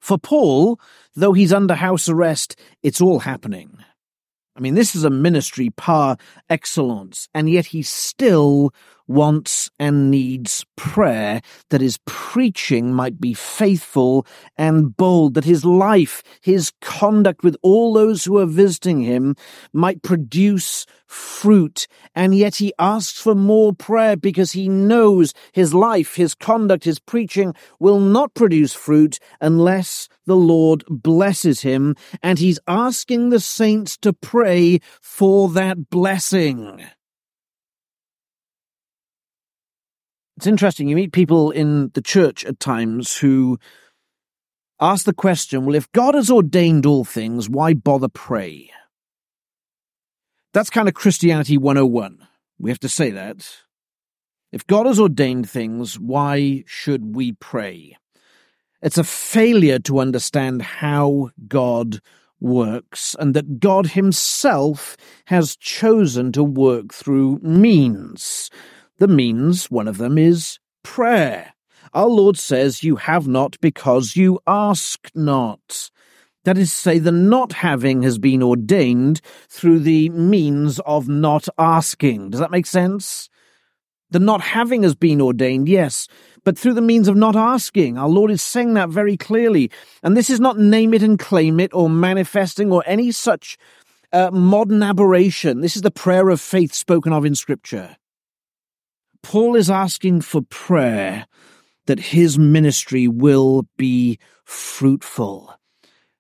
For 0.01 0.19
Paul, 0.19 0.79
though 1.17 1.33
he's 1.33 1.53
under 1.53 1.75
house 1.75 2.09
arrest, 2.09 2.55
it's 2.83 3.01
all 3.01 3.21
happening. 3.21 3.79
I 4.57 4.61
mean, 4.61 4.75
this 4.75 4.97
is 4.97 5.05
a 5.05 5.11
ministry 5.11 5.71
par 5.71 6.17
excellence, 6.49 7.29
and 7.35 7.51
yet 7.51 7.67
he 7.67 7.83
still 7.83 8.73
wants 9.07 9.71
and 9.79 10.11
needs 10.11 10.65
prayer, 10.77 11.41
that 11.71 11.81
his 11.81 11.99
preaching 12.07 12.93
might 12.93 13.21
be 13.21 13.35
faithful 13.35 14.27
and 14.57 14.97
bold, 14.97 15.35
that 15.35 15.45
his 15.45 15.65
life, 15.65 16.23
his 16.41 16.73
conduct 16.81 17.43
with 17.43 17.57
all 17.63 17.93
those 17.93 18.25
who 18.25 18.39
are 18.39 18.47
visiting 18.47 19.01
him 19.01 19.37
might 19.73 20.03
produce 20.03 20.87
fruit. 21.07 21.87
And 22.15 22.35
yet 22.35 22.57
he 22.57 22.73
asks 22.79 23.21
for 23.21 23.35
more 23.35 23.73
prayer 23.73 24.17
because 24.17 24.53
he 24.53 24.69
knows 24.69 25.33
his 25.53 25.73
life, 25.73 26.17
his 26.17 26.35
conduct, 26.35 26.85
his 26.85 26.99
preaching 26.99 27.55
will 27.79 28.01
not 28.01 28.35
produce 28.35 28.75
fruit 28.75 29.19
unless 29.41 30.09
the 30.27 30.37
Lord 30.37 30.85
blesses 30.89 31.61
him. 31.61 31.95
And 32.23 32.39
he's 32.39 32.59
asking 32.67 33.31
the 33.31 33.41
saints 33.41 33.97
to 33.99 34.13
pray 34.13 34.81
for 35.01 35.49
that 35.51 35.91
blessing. 35.91 36.85
It's 40.37 40.47
interesting. 40.47 40.89
You 40.89 40.97
meet 40.97 41.13
people 41.13 41.51
in 41.51 41.91
the 41.95 42.03
church 42.03 42.45
at 42.45 42.61
times 42.61 43.17
who 43.17 43.59
ask 44.81 45.07
the 45.07 45.15
question, 45.15 45.65
well, 45.65 45.75
if 45.75 45.91
God 45.93 46.15
has 46.15 46.31
ordained 46.31 46.85
all 46.85 47.05
things, 47.05 47.49
why 47.49 47.73
bother 47.73 48.09
pray? 48.09 48.71
That's 50.53 50.71
kind 50.71 50.89
of 50.89 50.95
Christianity 50.95 51.57
101. 51.57 52.27
We 52.59 52.71
have 52.71 52.81
to 52.81 52.89
say 52.89 53.11
that. 53.11 53.49
If 54.53 54.67
God 54.67 54.87
has 54.87 55.01
ordained 55.01 55.49
things, 55.49 55.99
why 55.99 56.65
should 56.67 57.15
we 57.15 57.33
pray? 57.33 57.97
It's 58.83 58.99
a 58.99 59.05
failure 59.05 59.79
to 59.81 59.99
understand 59.99 60.63
how 60.63 61.31
God 61.49 62.01
works 62.41 63.17
and 63.19 63.35
that 63.35 63.59
God 63.59 63.89
Himself 63.89 64.97
has 65.27 65.57
chosen 65.57 66.33
to 66.33 66.45
work 66.45 66.93
through 66.93 67.39
means. 67.43 68.51
The 68.99 69.09
means, 69.09 69.71
one 69.71 69.89
of 69.89 69.99
them 69.99 70.17
is 70.17 70.59
prayer. 70.83 71.55
Our 71.93 72.09
Lord 72.09 72.39
says, 72.39 72.83
You 72.83 72.97
have 72.97 73.29
not 73.29 73.61
because 73.61 74.17
you 74.17 74.41
ask 74.47 75.11
not. 75.15 75.91
That 76.45 76.57
is 76.57 76.71
to 76.71 76.77
say, 76.77 76.99
the 76.99 77.13
not 77.13 77.53
having 77.53 78.03
has 78.05 78.19
been 78.19 78.43
ordained 78.43 79.21
through 79.49 79.81
the 79.81 80.09
means 80.11 80.79
of 80.81 81.09
not 81.09 81.49
asking. 81.59 82.31
Does 82.31 82.41
that 82.41 82.51
make 82.51 82.67
sense? 82.67 83.29
The 84.11 84.21
not 84.21 84.41
having 84.41 84.85
has 84.85 84.95
been 84.95 85.21
ordained, 85.21 85.69
yes, 85.69 86.07
but 86.45 86.57
through 86.57 86.75
the 86.75 86.81
means 86.81 87.09
of 87.09 87.17
not 87.17 87.35
asking. 87.35 87.99
Our 87.99 88.09
Lord 88.09 88.31
is 88.31 88.41
saying 88.41 88.75
that 88.75 88.89
very 88.89 89.17
clearly. 89.17 89.71
And 90.03 90.17
this 90.17 90.31
is 90.31 90.39
not 90.39 90.59
name 90.59 90.95
it 90.95 91.03
and 91.03 91.19
claim 91.19 91.59
it 91.59 91.75
or 91.75 91.91
manifesting 91.91 92.71
or 92.71 92.85
any 92.87 93.11
such 93.11 93.59
uh, 94.13 94.31
modern 94.31 94.83
aberration. 94.83 95.61
This 95.61 95.75
is 95.75 95.83
the 95.83 95.91
prayer 95.91 96.29
of 96.29 96.41
faith 96.41 96.73
spoken 96.73 97.13
of 97.13 97.25
in 97.25 97.35
Scripture. 97.35 97.97
Paul 99.29 99.57
is 99.57 99.69
asking 99.69 100.21
for 100.21 100.41
prayer 100.41 101.27
that 101.87 101.99
his 101.99 102.39
ministry 102.39 103.09
will 103.09 103.67
be 103.77 104.21
fruitful. 104.45 105.53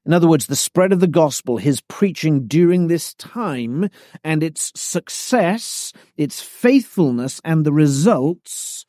In 0.04 0.12
other 0.12 0.26
words, 0.26 0.48
the 0.48 0.56
spread 0.56 0.92
of 0.92 0.98
the 0.98 1.06
gospel, 1.06 1.58
his 1.58 1.80
preaching 1.82 2.48
during 2.48 2.88
this 2.88 3.14
time, 3.14 3.90
and 4.24 4.42
its 4.42 4.72
success, 4.74 5.92
its 6.16 6.40
faithfulness, 6.40 7.40
and 7.44 7.64
the 7.64 7.72
results 7.72 8.86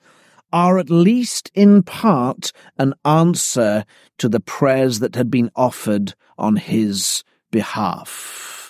are 0.52 0.80
at 0.80 0.90
least 0.90 1.52
in 1.54 1.84
part 1.84 2.52
an 2.80 2.96
answer 3.06 3.86
to 4.18 4.28
the 4.28 4.40
prayers 4.40 4.98
that 4.98 5.16
had 5.16 5.30
been 5.30 5.52
offered 5.56 6.16
on 6.40 6.56
his 6.56 7.24
behalf 7.52 8.67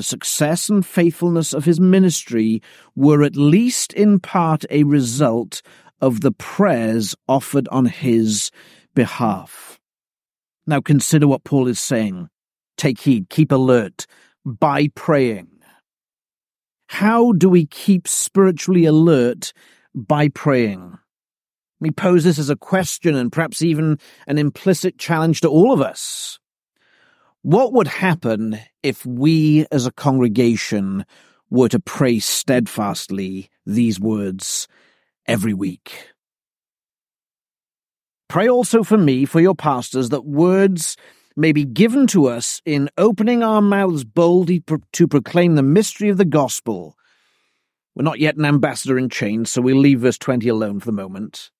the 0.00 0.04
success 0.04 0.70
and 0.70 0.86
faithfulness 0.86 1.52
of 1.52 1.66
his 1.66 1.78
ministry 1.78 2.62
were 2.96 3.22
at 3.22 3.36
least 3.36 3.92
in 3.92 4.18
part 4.18 4.64
a 4.70 4.82
result 4.84 5.60
of 6.00 6.22
the 6.22 6.32
prayers 6.32 7.14
offered 7.28 7.68
on 7.68 7.84
his 7.84 8.50
behalf. 8.94 9.78
Now 10.66 10.80
consider 10.80 11.28
what 11.28 11.44
Paul 11.44 11.68
is 11.68 11.78
saying. 11.78 12.30
Take 12.78 12.98
heed, 12.98 13.28
keep 13.28 13.52
alert 13.52 14.06
by 14.46 14.88
praying. 14.94 15.48
How 16.86 17.32
do 17.32 17.50
we 17.50 17.66
keep 17.66 18.08
spiritually 18.08 18.86
alert 18.86 19.52
by 19.94 20.30
praying? 20.30 20.96
We 21.78 21.90
pose 21.90 22.24
this 22.24 22.38
as 22.38 22.48
a 22.48 22.56
question 22.56 23.14
and 23.16 23.30
perhaps 23.30 23.60
even 23.60 23.98
an 24.26 24.38
implicit 24.38 24.96
challenge 24.96 25.42
to 25.42 25.50
all 25.50 25.74
of 25.74 25.82
us. 25.82 26.39
What 27.42 27.72
would 27.72 27.88
happen 27.88 28.58
if 28.82 29.06
we 29.06 29.66
as 29.72 29.86
a 29.86 29.92
congregation 29.92 31.06
were 31.48 31.70
to 31.70 31.80
pray 31.80 32.18
steadfastly 32.18 33.48
these 33.64 33.98
words 33.98 34.68
every 35.26 35.54
week? 35.54 36.08
Pray 38.28 38.48
also 38.48 38.82
for 38.82 38.98
me, 38.98 39.24
for 39.24 39.40
your 39.40 39.54
pastors, 39.54 40.10
that 40.10 40.26
words 40.26 40.98
may 41.34 41.52
be 41.52 41.64
given 41.64 42.06
to 42.08 42.26
us 42.26 42.60
in 42.66 42.90
opening 42.98 43.42
our 43.42 43.62
mouths 43.62 44.04
boldly 44.04 44.62
to 44.92 45.08
proclaim 45.08 45.54
the 45.54 45.62
mystery 45.62 46.10
of 46.10 46.18
the 46.18 46.26
gospel. 46.26 46.94
We're 47.94 48.04
not 48.04 48.20
yet 48.20 48.36
an 48.36 48.44
ambassador 48.44 48.98
in 48.98 49.08
chains, 49.08 49.50
so 49.50 49.62
we'll 49.62 49.78
leave 49.78 50.00
verse 50.00 50.18
20 50.18 50.46
alone 50.48 50.78
for 50.78 50.86
the 50.86 50.92
moment. 50.92 51.50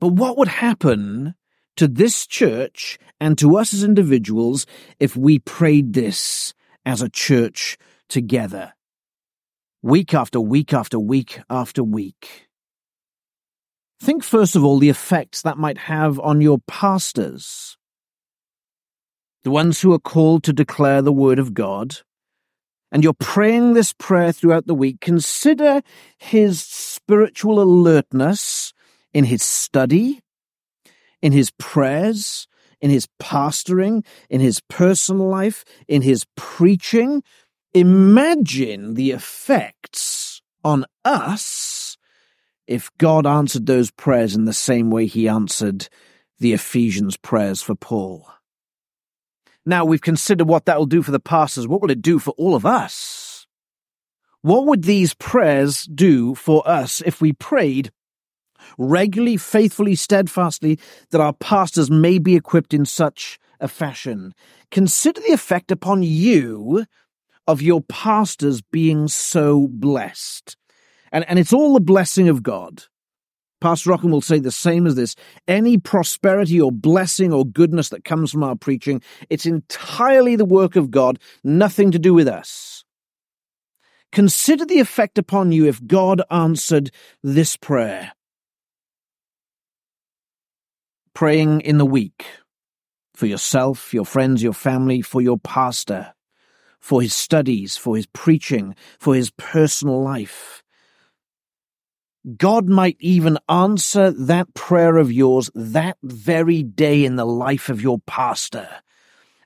But 0.00 0.08
what 0.08 0.38
would 0.38 0.48
happen 0.48 1.34
to 1.78 1.88
this 1.88 2.26
church 2.26 2.98
and 3.20 3.38
to 3.38 3.56
us 3.56 3.72
as 3.74 3.82
individuals 3.82 4.66
if 5.00 5.16
we 5.16 5.38
prayed 5.38 5.94
this 5.94 6.54
as 6.84 7.02
a 7.02 7.08
church 7.08 7.78
together. 8.08 8.74
Week 9.82 10.14
after 10.14 10.40
week 10.40 10.74
after 10.74 10.98
week 10.98 11.40
after 11.48 11.82
week. 11.82 12.48
Think 14.00 14.22
first 14.22 14.54
of 14.54 14.64
all 14.64 14.78
the 14.78 14.90
effects 14.90 15.42
that 15.42 15.58
might 15.58 15.78
have 15.78 16.20
on 16.20 16.40
your 16.40 16.58
pastors. 16.68 17.76
the 19.44 19.50
ones 19.50 19.80
who 19.80 19.94
are 19.94 19.98
called 19.98 20.42
to 20.44 20.52
declare 20.52 21.02
the 21.02 21.12
word 21.12 21.38
of 21.38 21.54
God, 21.54 21.96
and 22.90 23.02
you're 23.02 23.14
praying 23.14 23.72
this 23.72 23.94
prayer 23.94 24.32
throughout 24.32 24.66
the 24.66 24.74
week, 24.74 25.00
consider 25.00 25.80
his 26.18 26.62
spiritual 26.62 27.58
alertness 27.60 28.72
in 29.12 29.24
his 29.24 29.42
study, 29.42 30.20
in 31.22 31.32
his 31.32 31.50
prayers, 31.52 32.46
in 32.80 32.90
his 32.90 33.08
pastoring, 33.20 34.04
in 34.30 34.40
his 34.40 34.60
personal 34.68 35.28
life, 35.28 35.64
in 35.86 36.02
his 36.02 36.26
preaching. 36.36 37.22
Imagine 37.74 38.94
the 38.94 39.10
effects 39.10 40.40
on 40.64 40.84
us 41.04 41.96
if 42.66 42.90
God 42.98 43.26
answered 43.26 43.66
those 43.66 43.90
prayers 43.90 44.34
in 44.34 44.44
the 44.44 44.52
same 44.52 44.90
way 44.90 45.06
he 45.06 45.28
answered 45.28 45.88
the 46.38 46.52
Ephesians 46.52 47.16
prayers 47.16 47.62
for 47.62 47.74
Paul. 47.74 48.28
Now 49.66 49.84
we've 49.84 50.00
considered 50.00 50.46
what 50.46 50.66
that 50.66 50.78
will 50.78 50.86
do 50.86 51.02
for 51.02 51.10
the 51.10 51.20
pastors. 51.20 51.66
What 51.66 51.82
will 51.82 51.90
it 51.90 52.02
do 52.02 52.18
for 52.18 52.30
all 52.32 52.54
of 52.54 52.64
us? 52.64 53.46
What 54.42 54.66
would 54.66 54.84
these 54.84 55.14
prayers 55.14 55.84
do 55.84 56.34
for 56.34 56.66
us 56.68 57.02
if 57.04 57.20
we 57.20 57.32
prayed 57.32 57.90
regularly, 58.76 59.36
faithfully, 59.36 59.94
steadfastly 59.94 60.78
that 61.10 61.20
our 61.20 61.32
pastors 61.32 61.90
may 61.90 62.18
be 62.18 62.36
equipped 62.36 62.74
in 62.74 62.84
such 62.84 63.38
a 63.60 63.68
fashion? 63.68 64.34
Consider 64.70 65.20
the 65.20 65.32
effect 65.32 65.70
upon 65.70 66.02
you 66.02 66.84
of 67.46 67.62
your 67.62 67.80
pastors 67.80 68.60
being 68.60 69.08
so 69.08 69.68
blessed. 69.68 70.56
And, 71.10 71.24
and 71.28 71.38
it's 71.38 71.52
all 71.52 71.74
the 71.74 71.80
blessing 71.80 72.28
of 72.28 72.42
God. 72.42 72.84
Pastor 73.60 73.90
Rockham 73.90 74.10
will 74.10 74.20
say 74.20 74.38
the 74.38 74.52
same 74.52 74.86
as 74.86 74.94
this. 74.94 75.16
Any 75.48 75.78
prosperity 75.78 76.60
or 76.60 76.70
blessing 76.70 77.32
or 77.32 77.44
goodness 77.44 77.88
that 77.88 78.04
comes 78.04 78.30
from 78.30 78.44
our 78.44 78.54
preaching, 78.54 79.02
it's 79.30 79.46
entirely 79.46 80.36
the 80.36 80.44
work 80.44 80.76
of 80.76 80.90
God, 80.90 81.18
nothing 81.42 81.90
to 81.90 81.98
do 81.98 82.14
with 82.14 82.28
us. 82.28 82.84
Consider 84.12 84.64
the 84.64 84.80
effect 84.80 85.18
upon 85.18 85.52
you 85.52 85.66
if 85.66 85.84
God 85.84 86.22
answered 86.30 86.90
this 87.22 87.56
prayer. 87.56 88.12
Praying 91.18 91.62
in 91.62 91.78
the 91.78 91.84
week 91.84 92.26
for 93.12 93.26
yourself, 93.26 93.92
your 93.92 94.04
friends, 94.04 94.40
your 94.40 94.52
family, 94.52 95.02
for 95.02 95.20
your 95.20 95.36
pastor, 95.36 96.14
for 96.78 97.02
his 97.02 97.12
studies, 97.12 97.76
for 97.76 97.96
his 97.96 98.06
preaching, 98.06 98.76
for 99.00 99.16
his 99.16 99.32
personal 99.32 100.00
life 100.00 100.62
God 102.36 102.68
might 102.68 102.96
even 103.00 103.36
answer 103.48 104.12
that 104.12 104.54
prayer 104.54 104.96
of 104.96 105.10
yours 105.10 105.50
that 105.56 105.96
very 106.04 106.62
day 106.62 107.04
in 107.04 107.16
the 107.16 107.26
life 107.26 107.68
of 107.68 107.82
your 107.82 107.98
pastor. 107.98 108.68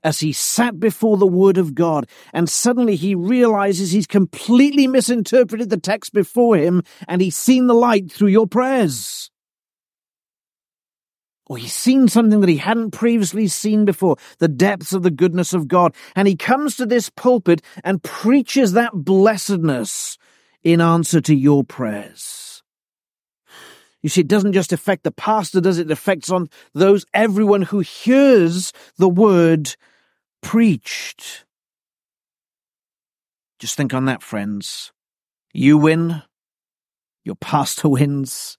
As 0.04 0.20
he 0.20 0.34
sat 0.34 0.78
before 0.78 1.16
the 1.16 1.26
Word 1.26 1.56
of 1.56 1.74
God, 1.74 2.06
and 2.34 2.50
suddenly 2.50 2.96
he 2.96 3.14
realizes 3.14 3.92
he's 3.92 4.06
completely 4.06 4.86
misinterpreted 4.86 5.70
the 5.70 5.80
text 5.80 6.12
before 6.12 6.54
him, 6.54 6.82
and 7.08 7.22
he's 7.22 7.36
seen 7.36 7.66
the 7.66 7.74
light 7.74 8.12
through 8.12 8.28
your 8.28 8.46
prayers. 8.46 9.30
Or 11.46 11.56
he's 11.56 11.72
seen 11.72 12.08
something 12.08 12.40
that 12.40 12.48
he 12.48 12.58
hadn't 12.58 12.92
previously 12.92 13.48
seen 13.48 13.84
before, 13.84 14.16
the 14.38 14.48
depths 14.48 14.92
of 14.92 15.02
the 15.02 15.10
goodness 15.10 15.52
of 15.52 15.68
God, 15.68 15.94
and 16.14 16.28
he 16.28 16.36
comes 16.36 16.76
to 16.76 16.86
this 16.86 17.10
pulpit 17.10 17.62
and 17.82 18.02
preaches 18.02 18.72
that 18.72 18.92
blessedness 18.94 20.18
in 20.62 20.80
answer 20.80 21.20
to 21.20 21.34
your 21.34 21.64
prayers. 21.64 22.62
You 24.02 24.08
see, 24.08 24.22
it 24.22 24.28
doesn't 24.28 24.52
just 24.52 24.72
affect 24.72 25.04
the 25.04 25.12
pastor, 25.12 25.60
does 25.60 25.78
it? 25.78 25.86
It 25.86 25.92
affects 25.92 26.30
on 26.30 26.48
those, 26.74 27.06
everyone 27.14 27.62
who 27.62 27.80
hears 27.80 28.72
the 28.98 29.08
word 29.08 29.76
preached. 30.42 31.44
Just 33.60 33.76
think 33.76 33.94
on 33.94 34.06
that, 34.06 34.22
friends. 34.22 34.92
You 35.52 35.78
win. 35.78 36.22
Your 37.24 37.36
pastor 37.36 37.88
wins. 37.90 38.58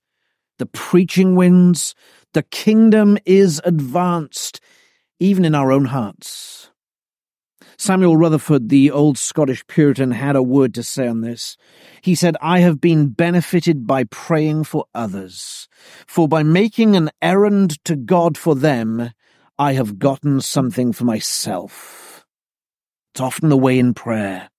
The 0.60 0.66
preaching 0.66 1.36
wins. 1.36 1.94
The 2.34 2.44
kingdom 2.44 3.18
is 3.26 3.62
advanced, 3.64 4.60
even 5.20 5.46
in 5.46 5.54
our 5.54 5.72
own 5.72 5.86
hearts. 5.86 6.72
Samuel 7.78 8.18
Rutherford, 8.18 8.70
the 8.70 8.92
old 8.92 9.18
Scottish 9.18 9.66
Puritan, 9.68 10.12
had 10.12 10.36
a 10.36 10.44
word 10.44 10.74
to 10.76 10.84
say 10.84 11.08
on 11.08 11.22
this. 11.22 11.58
He 12.02 12.16
said, 12.16 12.36
I 12.42 12.60
have 12.60 12.80
been 12.80 13.10
benefited 13.10 13.86
by 13.86 14.06
praying 14.06 14.64
for 14.64 14.86
others, 14.96 15.68
for 16.08 16.28
by 16.28 16.44
making 16.44 16.96
an 16.96 17.12
errand 17.22 17.84
to 17.86 17.96
God 17.96 18.38
for 18.38 18.56
them, 18.56 19.12
I 19.60 19.74
have 19.74 20.00
gotten 20.00 20.42
something 20.42 20.94
for 20.94 21.04
myself. 21.04 22.26
It's 23.14 23.22
often 23.22 23.50
the 23.50 23.58
way 23.58 23.78
in 23.78 23.94
prayer. 23.94 24.50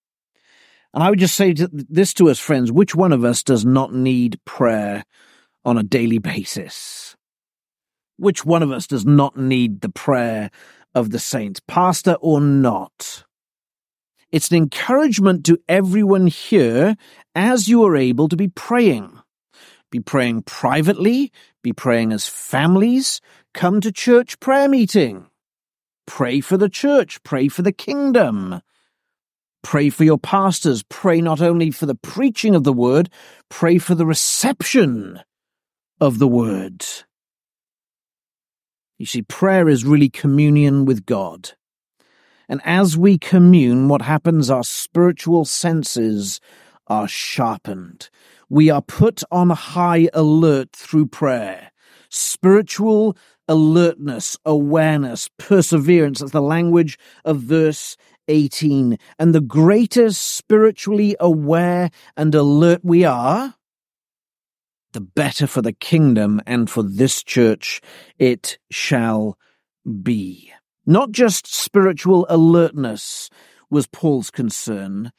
And 0.93 1.03
I 1.03 1.11
would 1.11 1.19
just 1.19 1.35
say 1.35 1.53
this 1.53 2.15
to 2.15 2.31
us, 2.31 2.39
friends, 2.39 2.71
which 2.71 2.95
one 2.95 3.13
of 3.13 3.25
us 3.25 3.43
does 3.43 3.65
not 3.65 3.93
need 3.93 4.39
prayer 4.45 5.05
on 5.65 5.77
a 5.77 5.83
daily 5.83 6.19
basis? 6.19 7.14
Which 8.17 8.45
one 8.45 8.63
of 8.63 8.71
us 8.71 8.87
does 8.87 9.05
not 9.05 9.37
need 9.37 9.81
the 9.81 9.89
prayer 9.89 10.51
of 10.95 11.11
the 11.11 11.19
saints, 11.19 11.61
pastor 11.67 12.15
or 12.21 12.41
not. 12.41 13.25
It's 14.31 14.51
an 14.51 14.57
encouragement 14.57 15.45
to 15.47 15.59
everyone 15.69 16.27
here 16.27 16.97
as 17.35 17.69
you 17.69 17.85
are 17.85 17.97
able 17.97 18.29
to 18.29 18.37
be 18.37 18.49
praying. 18.49 19.19
Be 19.91 20.01
praying 20.01 20.43
privately, 20.43 21.33
be 21.63 21.73
praying 21.73 22.13
as 22.13 22.27
families, 22.27 23.21
come 23.53 23.81
to 23.81 23.93
church 23.93 24.41
prayer 24.41 24.69
meeting. 24.69 25.27
Pray 26.07 26.41
for 26.41 26.57
the 26.57 26.69
church, 26.69 27.23
pray 27.23 27.49
for 27.49 27.63
the 27.63 27.73
kingdom. 27.73 28.61
Pray 29.63 29.89
for 29.89 30.05
your 30.05 30.19
pastors, 30.19 30.83
pray 30.83 31.21
not 31.21 31.41
only 31.41 31.71
for 31.71 31.87
the 31.87 31.95
preaching 31.95 32.55
of 32.55 32.65
the 32.65 32.73
word, 32.73 33.09
pray 33.49 33.79
for 33.79 33.95
the 33.95 34.05
reception 34.05 35.21
of 36.01 36.19
the 36.19 36.29
word. 36.29 36.85
You 38.99 39.07
see, 39.07 39.23
prayer 39.23 39.69
is 39.69 39.85
really 39.85 40.09
communion 40.09 40.85
with 40.85 41.05
God. 41.05 41.53
And 42.49 42.61
as 42.65 42.97
we 42.97 43.19
commune, 43.19 43.89
what 43.89 44.03
happens? 44.03 44.51
Our 44.51 44.65
spiritual 44.65 45.45
senses 45.45 46.41
are 46.87 47.09
sharpened. 47.09 48.11
We 48.49 48.71
are 48.71 48.83
put 48.83 49.23
on 49.31 49.51
high 49.51 50.09
alert 50.13 50.73
through 50.73 51.07
prayer. 51.07 51.73
Spiritual 52.11 53.17
alertness, 53.49 54.37
awareness, 54.45 55.29
perseverance. 55.39 56.21
That's 56.21 56.33
the 56.33 56.43
language 56.43 56.99
of 57.25 57.41
verse 57.41 57.97
18. 58.29 58.99
And 59.19 59.35
the 59.35 59.41
greater 59.41 60.11
spiritually 60.13 61.17
aware 61.19 61.91
and 62.17 62.35
alert 62.35 62.81
we 62.85 63.05
are, 63.05 63.55
the 64.95 65.01
better 65.01 65.47
for 65.47 65.61
the 65.61 65.73
kingdom 65.73 66.41
and 66.47 66.71
for 66.71 66.83
this 66.83 67.23
church 67.23 67.83
it 68.19 68.59
shall 68.71 69.37
be. 70.03 70.51
Not 70.87 71.11
just 71.11 71.53
spiritual 71.53 72.27
alertness 72.31 73.29
was 73.69 73.87
Paul's 73.87 74.31
concern, 74.31 75.13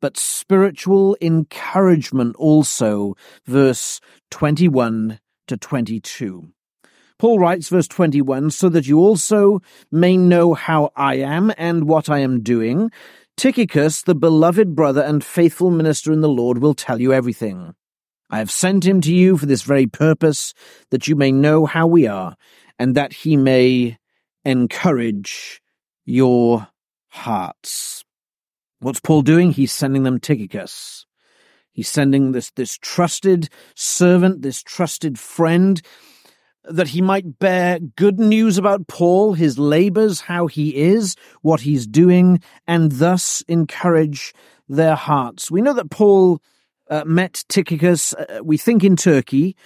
but 0.00 0.18
spiritual 0.18 1.16
encouragement 1.20 2.34
also, 2.36 3.14
verse 3.46 4.00
21 4.30 5.20
to 5.46 5.56
22. 5.56 6.48
Paul 7.18 7.38
writes, 7.38 7.68
verse 7.68 7.86
21, 7.86 8.50
so 8.50 8.68
that 8.68 8.88
you 8.88 8.98
also 8.98 9.60
may 9.92 10.16
know 10.16 10.54
how 10.54 10.90
I 10.96 11.16
am 11.16 11.52
and 11.56 11.84
what 11.84 12.10
I 12.10 12.18
am 12.18 12.42
doing. 12.42 12.90
Tychicus, 13.36 14.02
the 14.02 14.16
beloved 14.16 14.74
brother 14.74 15.02
and 15.02 15.22
faithful 15.22 15.70
minister 15.70 16.12
in 16.12 16.20
the 16.20 16.28
Lord, 16.28 16.58
will 16.58 16.74
tell 16.74 17.00
you 17.00 17.12
everything. 17.12 17.74
I 18.32 18.38
have 18.38 18.50
sent 18.50 18.86
him 18.86 19.02
to 19.02 19.14
you 19.14 19.36
for 19.36 19.44
this 19.44 19.60
very 19.60 19.86
purpose, 19.86 20.54
that 20.90 21.06
you 21.06 21.14
may 21.16 21.30
know 21.30 21.66
how 21.66 21.86
we 21.86 22.06
are, 22.06 22.34
and 22.78 22.94
that 22.94 23.12
he 23.12 23.36
may 23.36 23.98
encourage 24.42 25.60
your 26.06 26.66
hearts. 27.08 28.04
What's 28.80 29.00
Paul 29.00 29.20
doing? 29.20 29.52
He's 29.52 29.70
sending 29.70 30.04
them 30.04 30.18
Tychicus. 30.18 31.04
He's 31.72 31.90
sending 31.90 32.32
this, 32.32 32.50
this 32.52 32.78
trusted 32.78 33.50
servant, 33.76 34.40
this 34.40 34.62
trusted 34.62 35.18
friend, 35.18 35.82
that 36.64 36.88
he 36.88 37.02
might 37.02 37.38
bear 37.38 37.80
good 37.80 38.18
news 38.18 38.56
about 38.56 38.88
Paul, 38.88 39.34
his 39.34 39.58
labors, 39.58 40.22
how 40.22 40.46
he 40.46 40.74
is, 40.74 41.16
what 41.42 41.60
he's 41.60 41.86
doing, 41.86 42.40
and 42.66 42.92
thus 42.92 43.42
encourage 43.46 44.32
their 44.70 44.94
hearts. 44.94 45.50
We 45.50 45.60
know 45.60 45.74
that 45.74 45.90
Paul 45.90 46.40
uh, 46.90 47.04
met 47.04 47.44
Tychicus, 47.48 48.14
uh, 48.14 48.40
we 48.42 48.56
think 48.56 48.84
in 48.84 48.96
Turkey, 48.96 49.56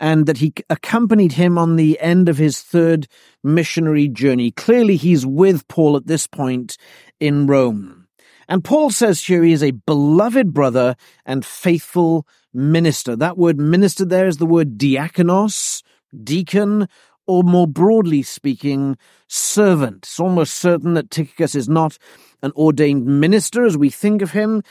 and 0.00 0.26
that 0.26 0.38
he 0.38 0.52
accompanied 0.68 1.32
him 1.32 1.56
on 1.56 1.76
the 1.76 1.98
end 2.00 2.28
of 2.28 2.36
his 2.36 2.60
third 2.60 3.06
missionary 3.42 4.08
journey. 4.08 4.50
Clearly, 4.50 4.96
he's 4.96 5.24
with 5.24 5.66
Paul 5.68 5.96
at 5.96 6.06
this 6.06 6.26
point 6.26 6.76
in 7.20 7.46
Rome. 7.46 8.06
And 8.48 8.62
Paul 8.62 8.90
says 8.90 9.24
here 9.24 9.42
he 9.42 9.52
is 9.52 9.62
a 9.62 9.70
beloved 9.70 10.52
brother 10.52 10.96
and 11.24 11.44
faithful 11.44 12.26
minister. 12.52 13.16
That 13.16 13.38
word 13.38 13.58
minister 13.58 14.04
there 14.04 14.26
is 14.26 14.36
the 14.36 14.46
word 14.46 14.76
diakonos, 14.76 15.82
deacon, 16.22 16.88
or 17.26 17.42
more 17.42 17.66
broadly 17.66 18.22
speaking, 18.22 18.98
servant. 19.28 19.98
It's 19.98 20.20
almost 20.20 20.54
certain 20.54 20.94
that 20.94 21.10
Tychicus 21.10 21.54
is 21.54 21.68
not 21.68 21.96
an 22.42 22.52
ordained 22.54 23.06
minister 23.06 23.64
as 23.64 23.78
we 23.78 23.88
think 23.88 24.20
of 24.20 24.32
him, 24.32 24.62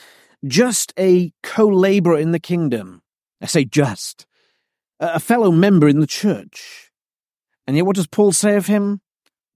just 0.45 0.93
a 0.97 1.31
co 1.41 1.67
laborer 1.67 2.17
in 2.17 2.31
the 2.31 2.39
kingdom. 2.39 3.01
I 3.41 3.45
say 3.45 3.65
just, 3.65 4.25
a 4.99 5.19
fellow 5.19 5.51
member 5.51 5.87
in 5.87 5.99
the 5.99 6.07
church. 6.07 6.91
And 7.67 7.75
yet, 7.75 7.85
what 7.85 7.95
does 7.95 8.07
Paul 8.07 8.31
say 8.31 8.55
of 8.55 8.67
him? 8.67 9.01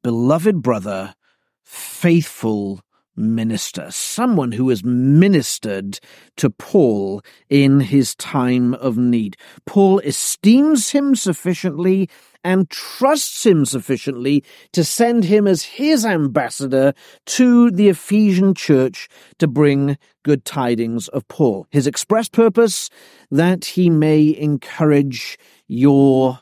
Beloved 0.03 0.61
brother, 0.61 1.15
faithful 1.63 2.81
minister, 3.17 3.87
someone 3.89 4.51
who 4.51 4.69
has 4.69 4.83
ministered 4.83 5.99
to 6.37 6.49
Paul 6.49 7.21
in 7.49 7.79
his 7.79 8.15
time 8.15 8.75
of 8.75 8.97
need. 8.97 9.35
Paul 9.65 9.99
esteems 9.99 10.91
him 10.91 11.15
sufficiently 11.15 12.09
and 12.43 12.69
trusts 12.69 13.45
him 13.45 13.65
sufficiently 13.65 14.43
to 14.71 14.83
send 14.83 15.25
him 15.25 15.47
as 15.47 15.63
his 15.63 16.05
ambassador 16.05 16.93
to 17.25 17.71
the 17.71 17.89
Ephesian 17.89 18.53
church 18.53 19.09
to 19.39 19.47
bring 19.47 19.97
good 20.23 20.45
tidings 20.45 21.07
of 21.09 21.27
Paul. 21.27 21.67
His 21.71 21.87
express 21.87 22.29
purpose 22.29 22.89
that 23.31 23.65
he 23.65 23.89
may 23.89 24.35
encourage 24.37 25.37
your 25.67 26.39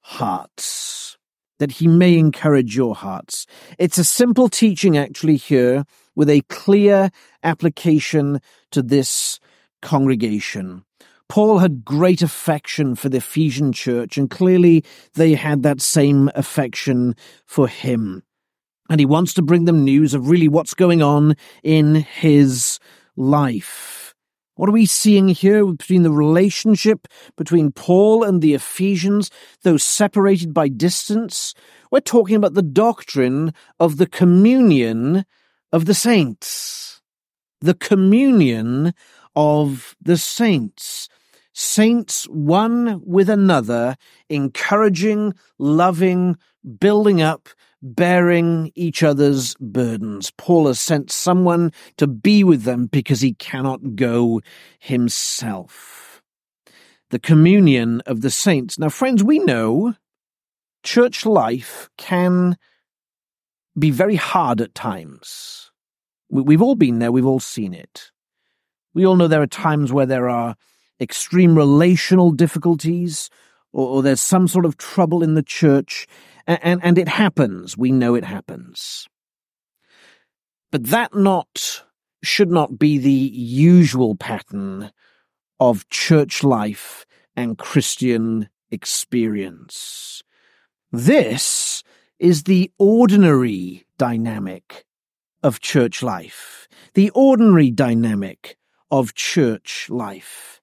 hearts. 0.00 1.18
That 1.60 1.72
he 1.72 1.86
may 1.86 2.18
encourage 2.18 2.76
your 2.76 2.96
hearts. 2.96 3.46
It's 3.78 3.98
a 3.98 4.04
simple 4.04 4.48
teaching 4.48 4.96
actually 4.96 5.36
here 5.36 5.84
with 6.14 6.28
a 6.30 6.42
clear 6.42 7.10
application 7.42 8.40
to 8.70 8.82
this 8.82 9.38
congregation. 9.82 10.84
Paul 11.28 11.58
had 11.58 11.84
great 11.84 12.22
affection 12.22 12.94
for 12.94 13.08
the 13.08 13.18
Ephesian 13.18 13.72
church, 13.72 14.16
and 14.18 14.30
clearly 14.30 14.84
they 15.14 15.34
had 15.34 15.62
that 15.62 15.80
same 15.80 16.30
affection 16.34 17.14
for 17.46 17.66
him. 17.66 18.22
And 18.90 19.00
he 19.00 19.06
wants 19.06 19.32
to 19.34 19.42
bring 19.42 19.64
them 19.64 19.84
news 19.84 20.12
of 20.12 20.28
really 20.28 20.48
what's 20.48 20.74
going 20.74 21.02
on 21.02 21.34
in 21.62 21.94
his 21.94 22.78
life. 23.16 24.14
What 24.56 24.68
are 24.68 24.72
we 24.72 24.86
seeing 24.86 25.28
here 25.28 25.66
between 25.66 26.04
the 26.04 26.12
relationship 26.12 27.08
between 27.36 27.72
Paul 27.72 28.22
and 28.22 28.40
the 28.40 28.54
Ephesians, 28.54 29.30
though 29.62 29.78
separated 29.78 30.54
by 30.54 30.68
distance? 30.68 31.54
We're 31.90 32.00
talking 32.00 32.36
about 32.36 32.54
the 32.54 32.62
doctrine 32.62 33.52
of 33.80 33.96
the 33.96 34.06
communion 34.06 35.24
of 35.74 35.86
the 35.86 35.94
saints. 35.94 37.02
The 37.60 37.74
communion 37.74 38.94
of 39.34 39.96
the 40.00 40.16
saints. 40.16 41.08
Saints 41.52 42.28
one 42.28 43.02
with 43.04 43.28
another, 43.28 43.96
encouraging, 44.28 45.34
loving, 45.58 46.36
building 46.78 47.20
up, 47.22 47.48
bearing 47.82 48.70
each 48.76 49.02
other's 49.02 49.56
burdens. 49.56 50.30
Paul 50.38 50.68
has 50.68 50.78
sent 50.78 51.10
someone 51.10 51.72
to 51.96 52.06
be 52.06 52.44
with 52.44 52.62
them 52.62 52.86
because 52.86 53.20
he 53.20 53.34
cannot 53.34 53.96
go 53.96 54.42
himself. 54.78 56.22
The 57.10 57.18
communion 57.18 58.00
of 58.06 58.20
the 58.20 58.30
saints. 58.30 58.78
Now, 58.78 58.90
friends, 58.90 59.24
we 59.24 59.40
know 59.40 59.94
church 60.84 61.26
life 61.26 61.90
can 61.98 62.56
be 63.76 63.90
very 63.90 64.16
hard 64.16 64.60
at 64.60 64.74
times. 64.74 65.63
We've 66.42 66.62
all 66.62 66.74
been 66.74 66.98
there, 66.98 67.12
we've 67.12 67.24
all 67.24 67.38
seen 67.38 67.72
it. 67.72 68.10
We 68.92 69.06
all 69.06 69.14
know 69.14 69.28
there 69.28 69.42
are 69.42 69.46
times 69.46 69.92
where 69.92 70.06
there 70.06 70.28
are 70.28 70.56
extreme 71.00 71.56
relational 71.56 72.32
difficulties, 72.32 73.30
or, 73.72 73.86
or 73.88 74.02
there's 74.02 74.20
some 74.20 74.48
sort 74.48 74.64
of 74.64 74.76
trouble 74.76 75.22
in 75.22 75.34
the 75.34 75.44
church, 75.44 76.08
and, 76.44 76.58
and, 76.62 76.80
and 76.82 76.98
it 76.98 77.08
happens. 77.08 77.78
We 77.78 77.92
know 77.92 78.16
it 78.16 78.24
happens. 78.24 79.06
But 80.72 80.86
that 80.86 81.14
not 81.14 81.84
should 82.24 82.50
not 82.50 82.80
be 82.80 82.98
the 82.98 83.12
usual 83.12 84.16
pattern 84.16 84.90
of 85.60 85.88
church 85.88 86.42
life 86.42 87.06
and 87.36 87.58
Christian 87.58 88.48
experience. 88.72 90.22
This 90.90 91.84
is 92.18 92.42
the 92.42 92.72
ordinary 92.76 93.86
dynamic 93.98 94.84
of 95.44 95.60
church 95.60 96.02
life, 96.02 96.66
the 96.94 97.10
ordinary 97.10 97.70
dynamic 97.70 98.56
of 98.90 99.14
church 99.14 99.88
life. 99.90 100.62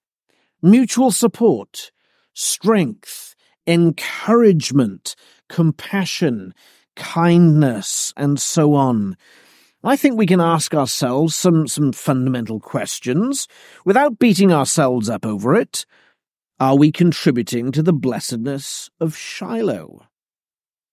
Mutual 0.62 1.12
support, 1.12 1.92
strength, 2.34 3.36
encouragement, 3.68 5.16
compassion, 5.48 6.54
kindness, 6.96 8.12
and 8.18 8.42
so 8.42 8.74
on. 8.74 9.16
I 9.84 9.96
think 9.96 10.18
we 10.18 10.26
can 10.26 10.42
ask 10.42 10.74
ourselves 10.74 11.36
some, 11.36 11.68
some 11.68 11.92
fundamental 11.92 12.60
questions 12.60 13.48
without 13.86 14.18
beating 14.18 14.52
ourselves 14.52 15.10
up 15.10 15.26
over 15.28 15.56
it. 15.56 15.86
Are 16.60 16.76
we 16.76 16.92
contributing 16.92 17.72
to 17.72 17.84
the 17.84 17.94
blessedness 17.94 18.90
of 19.00 19.16
Shiloh? 19.16 20.08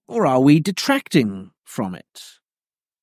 Or 0.07 0.27
are 0.27 0.41
we 0.41 0.61
detracting 0.61 1.53
from 1.65 1.95
it? 1.95 2.39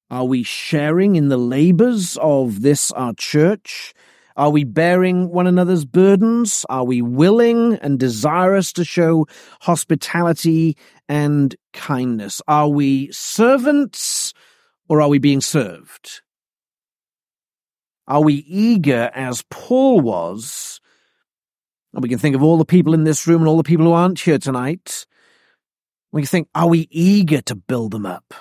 Are 0.09 0.25
we 0.25 0.43
sharing 0.43 1.15
in 1.15 1.29
the 1.29 1.37
labors 1.37 2.17
of 2.21 2.61
this 2.61 2.91
our 2.91 3.13
church? 3.13 3.93
Are 4.37 4.49
we 4.49 4.63
bearing 4.63 5.29
one 5.29 5.47
another's 5.47 5.85
burdens? 5.85 6.65
Are 6.69 6.83
we 6.83 7.01
willing 7.01 7.75
and 7.75 7.99
desirous 7.99 8.71
to 8.73 8.83
show 8.83 9.27
hospitality 9.61 10.77
and 11.07 11.55
kindness? 11.73 12.41
Are 12.47 12.69
we 12.69 13.11
servants 13.11 14.33
or 14.89 15.01
are 15.01 15.09
we 15.09 15.19
being 15.19 15.41
served? 15.41 16.21
Are 18.07 18.21
we 18.21 18.35
eager 18.47 19.09
as 19.15 19.43
Paul 19.49 20.01
was? 20.01 20.79
And 21.93 22.03
we 22.03 22.09
can 22.09 22.19
think 22.19 22.35
of 22.35 22.43
all 22.43 22.57
the 22.57 22.65
people 22.65 22.93
in 22.93 23.05
this 23.05 23.25
room 23.25 23.41
and 23.41 23.47
all 23.47 23.57
the 23.57 23.63
people 23.63 23.85
who 23.85 23.93
aren't 23.93 24.19
here 24.19 24.37
tonight 24.37 25.05
we 26.15 26.21
can 26.21 26.27
think, 26.27 26.47
are 26.55 26.69
we 26.69 26.87
eager 26.91 27.41
to 27.41 27.55
build 27.55 27.91
them 27.91 28.05
up? 28.05 28.33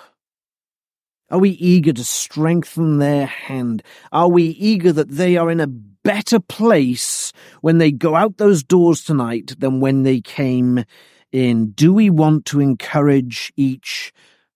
Are 1.35 1.41
we 1.41 1.51
eager 1.51 1.93
to 1.93 2.05
strengthen 2.05 2.99
their 2.99 3.27
hand? 3.27 3.83
Are 4.13 4.29
we 4.29 4.45
eager 4.45 4.93
that 4.93 5.09
they 5.09 5.37
are 5.37 5.51
in 5.51 5.59
a 5.59 5.67
better 5.67 6.39
place 6.39 7.33
when 7.61 7.79
they 7.79 7.91
go 7.91 8.15
out 8.15 8.37
those 8.37 8.63
doors 8.63 9.03
tonight 9.03 9.57
than 9.59 9.81
when 9.81 10.05
they 10.05 10.21
came 10.21 10.85
in? 11.33 11.73
Do 11.73 11.93
we 11.93 12.09
want 12.09 12.45
to 12.47 12.61
encourage 12.61 13.53
each 13.57 14.13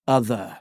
other? 0.07 0.59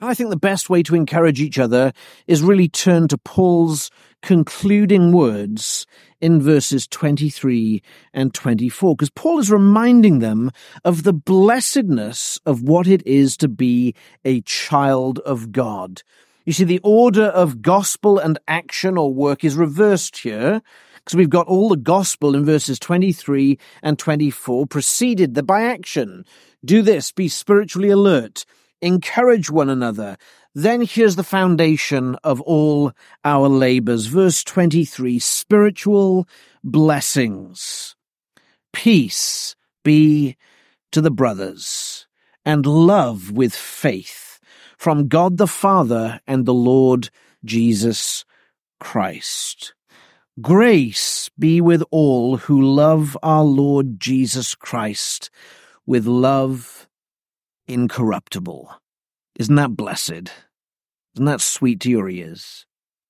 I 0.00 0.14
think 0.14 0.30
the 0.30 0.36
best 0.36 0.70
way 0.70 0.84
to 0.84 0.94
encourage 0.94 1.40
each 1.40 1.58
other 1.58 1.92
is 2.28 2.40
really 2.40 2.68
turn 2.68 3.08
to 3.08 3.18
Paul's 3.18 3.90
concluding 4.24 5.12
words 5.12 5.86
in 6.18 6.40
verses 6.40 6.86
23 6.86 7.82
and 8.14 8.32
24, 8.32 8.96
because 8.96 9.10
Paul 9.10 9.38
is 9.38 9.50
reminding 9.50 10.20
them 10.20 10.50
of 10.82 11.02
the 11.02 11.12
blessedness 11.12 12.40
of 12.46 12.62
what 12.62 12.86
it 12.86 13.06
is 13.06 13.36
to 13.36 13.48
be 13.48 13.94
a 14.24 14.40
child 14.40 15.18
of 15.20 15.52
God. 15.52 16.02
You 16.46 16.54
see, 16.54 16.64
the 16.64 16.80
order 16.82 17.24
of 17.24 17.60
gospel 17.60 18.18
and 18.18 18.38
action 18.48 18.96
or 18.96 19.12
work 19.12 19.44
is 19.44 19.56
reversed 19.56 20.16
here, 20.16 20.62
because 20.94 21.16
we've 21.16 21.28
got 21.28 21.46
all 21.46 21.68
the 21.68 21.76
gospel 21.76 22.34
in 22.34 22.46
verses 22.46 22.78
23 22.78 23.58
and 23.82 23.98
24 23.98 24.66
preceded 24.66 25.46
by 25.46 25.64
action. 25.64 26.24
Do 26.64 26.80
this, 26.80 27.12
be 27.12 27.28
spiritually 27.28 27.90
alert, 27.90 28.46
encourage 28.80 29.50
one 29.50 29.68
another, 29.68 30.16
then 30.54 30.82
here's 30.82 31.16
the 31.16 31.24
foundation 31.24 32.16
of 32.22 32.40
all 32.42 32.92
our 33.24 33.48
labors. 33.48 34.06
Verse 34.06 34.44
23 34.44 35.18
spiritual 35.18 36.28
blessings. 36.62 37.96
Peace 38.72 39.56
be 39.82 40.36
to 40.92 41.00
the 41.00 41.10
brothers, 41.10 42.06
and 42.44 42.64
love 42.64 43.32
with 43.32 43.54
faith 43.54 44.38
from 44.78 45.08
God 45.08 45.38
the 45.38 45.48
Father 45.48 46.20
and 46.26 46.46
the 46.46 46.54
Lord 46.54 47.10
Jesus 47.44 48.24
Christ. 48.78 49.74
Grace 50.40 51.30
be 51.38 51.60
with 51.60 51.82
all 51.90 52.36
who 52.36 52.60
love 52.60 53.16
our 53.22 53.44
Lord 53.44 53.98
Jesus 53.98 54.54
Christ 54.54 55.30
with 55.86 56.06
love 56.06 56.88
incorruptible. 57.66 58.70
Isn't 59.38 59.56
that 59.56 59.76
blessed? 59.76 60.30
Isn't 61.14 61.26
that 61.26 61.40
sweet 61.40 61.80
to 61.80 61.90
your 61.90 62.08
ears? 62.08 62.66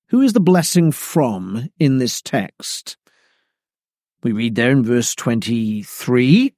Who 0.09 0.21
is 0.21 0.33
the 0.33 0.39
blessing 0.39 0.91
from 0.91 1.69
in 1.79 1.97
this 1.97 2.21
text? 2.21 2.97
We 4.23 4.31
read 4.31 4.55
there 4.55 4.71
in 4.71 4.83
verse 4.83 5.13
23 5.15 6.53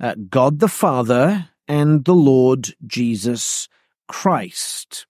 uh, 0.00 0.14
God 0.30 0.60
the 0.60 0.68
Father 0.68 1.50
and 1.66 2.04
the 2.04 2.14
Lord 2.14 2.74
Jesus 2.86 3.68
Christ. 4.06 5.06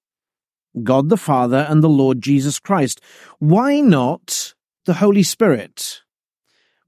God 0.82 1.08
the 1.08 1.16
Father 1.16 1.66
and 1.68 1.82
the 1.82 1.88
Lord 1.88 2.20
Jesus 2.20 2.58
Christ. 2.58 3.00
Why 3.38 3.80
not 3.80 4.54
the 4.86 4.94
Holy 4.94 5.22
Spirit? 5.22 6.02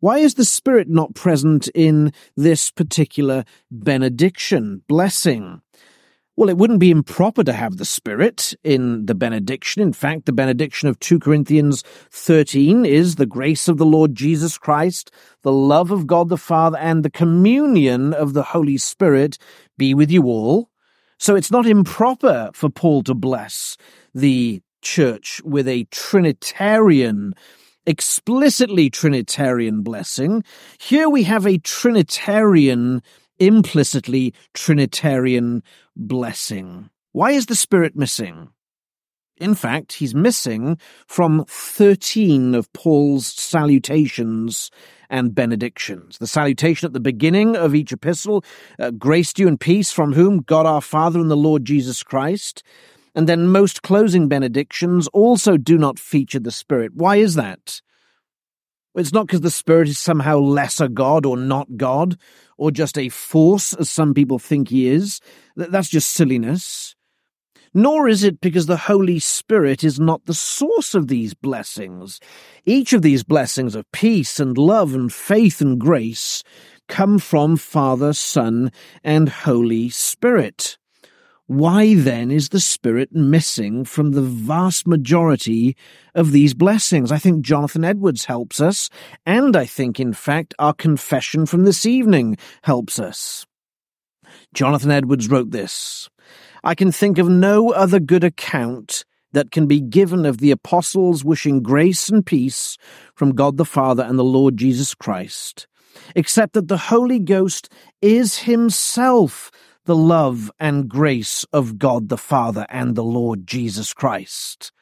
Why 0.00 0.18
is 0.18 0.34
the 0.34 0.44
Spirit 0.44 0.88
not 0.88 1.14
present 1.14 1.68
in 1.74 2.12
this 2.36 2.70
particular 2.70 3.44
benediction, 3.70 4.82
blessing? 4.88 5.60
Well, 6.40 6.48
it 6.48 6.56
wouldn't 6.56 6.80
be 6.80 6.90
improper 6.90 7.44
to 7.44 7.52
have 7.52 7.76
the 7.76 7.84
Spirit 7.84 8.54
in 8.64 9.04
the 9.04 9.14
benediction. 9.14 9.82
In 9.82 9.92
fact, 9.92 10.24
the 10.24 10.32
benediction 10.32 10.88
of 10.88 10.98
2 10.98 11.18
Corinthians 11.18 11.84
13 12.12 12.86
is 12.86 13.16
the 13.16 13.26
grace 13.26 13.68
of 13.68 13.76
the 13.76 13.84
Lord 13.84 14.14
Jesus 14.14 14.56
Christ, 14.56 15.10
the 15.42 15.52
love 15.52 15.90
of 15.90 16.06
God 16.06 16.30
the 16.30 16.38
Father, 16.38 16.78
and 16.78 17.02
the 17.04 17.10
communion 17.10 18.14
of 18.14 18.32
the 18.32 18.42
Holy 18.42 18.78
Spirit 18.78 19.36
be 19.76 19.92
with 19.92 20.10
you 20.10 20.22
all. 20.22 20.70
So 21.18 21.36
it's 21.36 21.50
not 21.50 21.66
improper 21.66 22.48
for 22.54 22.70
Paul 22.70 23.02
to 23.02 23.12
bless 23.12 23.76
the 24.14 24.62
church 24.80 25.42
with 25.44 25.68
a 25.68 25.84
Trinitarian 25.90 27.34
explicitly 27.86 28.88
Trinitarian 28.88 29.82
blessing. 29.82 30.42
Here 30.78 31.10
we 31.10 31.24
have 31.24 31.46
a 31.46 31.58
Trinitarian, 31.58 33.02
implicitly 33.40 34.34
Trinitarian 34.54 35.62
blessing. 35.96 36.90
Why 37.12 37.32
is 37.32 37.46
the 37.46 37.56
Spirit 37.56 37.96
missing? 37.96 38.50
In 39.38 39.54
fact, 39.54 39.94
he's 39.94 40.14
missing 40.14 40.78
from 41.06 41.46
13 41.48 42.54
of 42.54 42.70
Paul's 42.74 43.26
salutations 43.26 44.70
and 45.08 45.34
benedictions. 45.34 46.18
The 46.18 46.26
salutation 46.26 46.86
at 46.86 46.92
the 46.92 47.00
beginning 47.00 47.56
of 47.56 47.74
each 47.74 47.90
epistle, 47.90 48.44
uh, 48.78 48.90
grace 48.90 49.32
to 49.32 49.42
you 49.42 49.48
and 49.48 49.58
peace 49.58 49.90
from 49.90 50.12
whom? 50.12 50.42
God 50.42 50.66
our 50.66 50.82
Father 50.82 51.18
and 51.18 51.30
the 51.30 51.36
Lord 51.36 51.64
Jesus 51.64 52.02
Christ. 52.02 52.62
And 53.14 53.28
then 53.28 53.48
most 53.48 53.82
closing 53.82 54.28
benedictions 54.28 55.08
also 55.08 55.56
do 55.56 55.78
not 55.78 55.98
feature 55.98 56.38
the 56.38 56.52
Spirit. 56.52 56.92
Why 56.94 57.16
is 57.16 57.34
that? 57.34 57.80
It's 58.94 59.12
not 59.12 59.26
because 59.26 59.42
the 59.42 59.50
Spirit 59.50 59.88
is 59.88 59.98
somehow 59.98 60.38
lesser 60.38 60.88
God 60.88 61.24
or 61.24 61.36
not 61.36 61.76
God, 61.76 62.18
or 62.58 62.70
just 62.70 62.98
a 62.98 63.08
force, 63.08 63.72
as 63.74 63.88
some 63.88 64.14
people 64.14 64.38
think 64.38 64.68
he 64.68 64.88
is. 64.88 65.20
That's 65.56 65.88
just 65.88 66.10
silliness. 66.10 66.96
Nor 67.72 68.08
is 68.08 68.24
it 68.24 68.40
because 68.40 68.66
the 68.66 68.76
Holy 68.76 69.20
Spirit 69.20 69.84
is 69.84 70.00
not 70.00 70.26
the 70.26 70.34
source 70.34 70.92
of 70.92 71.06
these 71.06 71.34
blessings. 71.34 72.18
Each 72.64 72.92
of 72.92 73.02
these 73.02 73.22
blessings 73.22 73.76
of 73.76 73.90
peace 73.92 74.40
and 74.40 74.58
love 74.58 74.92
and 74.92 75.12
faith 75.12 75.60
and 75.60 75.78
grace 75.78 76.42
come 76.88 77.20
from 77.20 77.56
Father, 77.56 78.12
Son, 78.12 78.72
and 79.04 79.28
Holy 79.28 79.88
Spirit. 79.88 80.79
Why 81.50 81.96
then 81.96 82.30
is 82.30 82.50
the 82.50 82.60
Spirit 82.60 83.12
missing 83.12 83.84
from 83.84 84.12
the 84.12 84.22
vast 84.22 84.86
majority 84.86 85.76
of 86.14 86.30
these 86.30 86.54
blessings? 86.54 87.10
I 87.10 87.18
think 87.18 87.44
Jonathan 87.44 87.84
Edwards 87.84 88.26
helps 88.26 88.60
us, 88.60 88.88
and 89.26 89.56
I 89.56 89.66
think, 89.66 89.98
in 89.98 90.12
fact, 90.12 90.54
our 90.60 90.72
confession 90.72 91.46
from 91.46 91.64
this 91.64 91.84
evening 91.84 92.36
helps 92.62 93.00
us. 93.00 93.46
Jonathan 94.54 94.92
Edwards 94.92 95.28
wrote 95.28 95.50
this 95.50 96.08
I 96.62 96.76
can 96.76 96.92
think 96.92 97.18
of 97.18 97.28
no 97.28 97.72
other 97.72 97.98
good 97.98 98.22
account 98.22 99.04
that 99.32 99.50
can 99.50 99.66
be 99.66 99.80
given 99.80 100.26
of 100.26 100.38
the 100.38 100.52
apostles 100.52 101.24
wishing 101.24 101.64
grace 101.64 102.08
and 102.08 102.24
peace 102.24 102.78
from 103.16 103.34
God 103.34 103.56
the 103.56 103.64
Father 103.64 104.04
and 104.04 104.16
the 104.16 104.22
Lord 104.22 104.56
Jesus 104.56 104.94
Christ, 104.94 105.66
except 106.14 106.52
that 106.52 106.68
the 106.68 106.78
Holy 106.78 107.18
Ghost 107.18 107.68
is 108.00 108.38
Himself 108.38 109.50
the 109.84 109.96
love 109.96 110.50
and 110.58 110.88
grace 110.88 111.44
of 111.52 111.78
God 111.78 112.08
the 112.08 112.18
Father 112.18 112.66
and 112.68 112.94
the 112.94 113.04
Lord 113.04 113.46
Jesus 113.46 113.92
Christ. 113.92 114.72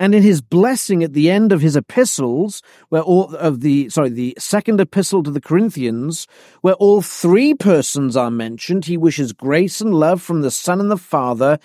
And 0.00 0.14
in 0.14 0.22
his 0.22 0.40
blessing 0.40 1.02
at 1.02 1.12
the 1.12 1.28
end 1.28 1.50
of 1.50 1.60
his 1.60 1.74
epistles, 1.74 2.62
where 2.88 3.02
all 3.02 3.34
of 3.34 3.60
the, 3.60 3.88
sorry, 3.88 4.10
the 4.10 4.36
second 4.38 4.80
epistle 4.80 5.24
to 5.24 5.30
the 5.30 5.40
Corinthians, 5.40 6.28
where 6.60 6.74
all 6.74 7.02
three 7.02 7.52
persons 7.52 8.16
are 8.16 8.30
mentioned, 8.30 8.84
he 8.84 8.96
wishes 8.96 9.32
grace 9.32 9.80
and 9.80 9.92
love 9.92 10.22
from 10.22 10.42
the 10.42 10.52
Son 10.52 10.78
and 10.78 10.90
the 10.90 10.96
Father 10.96 11.58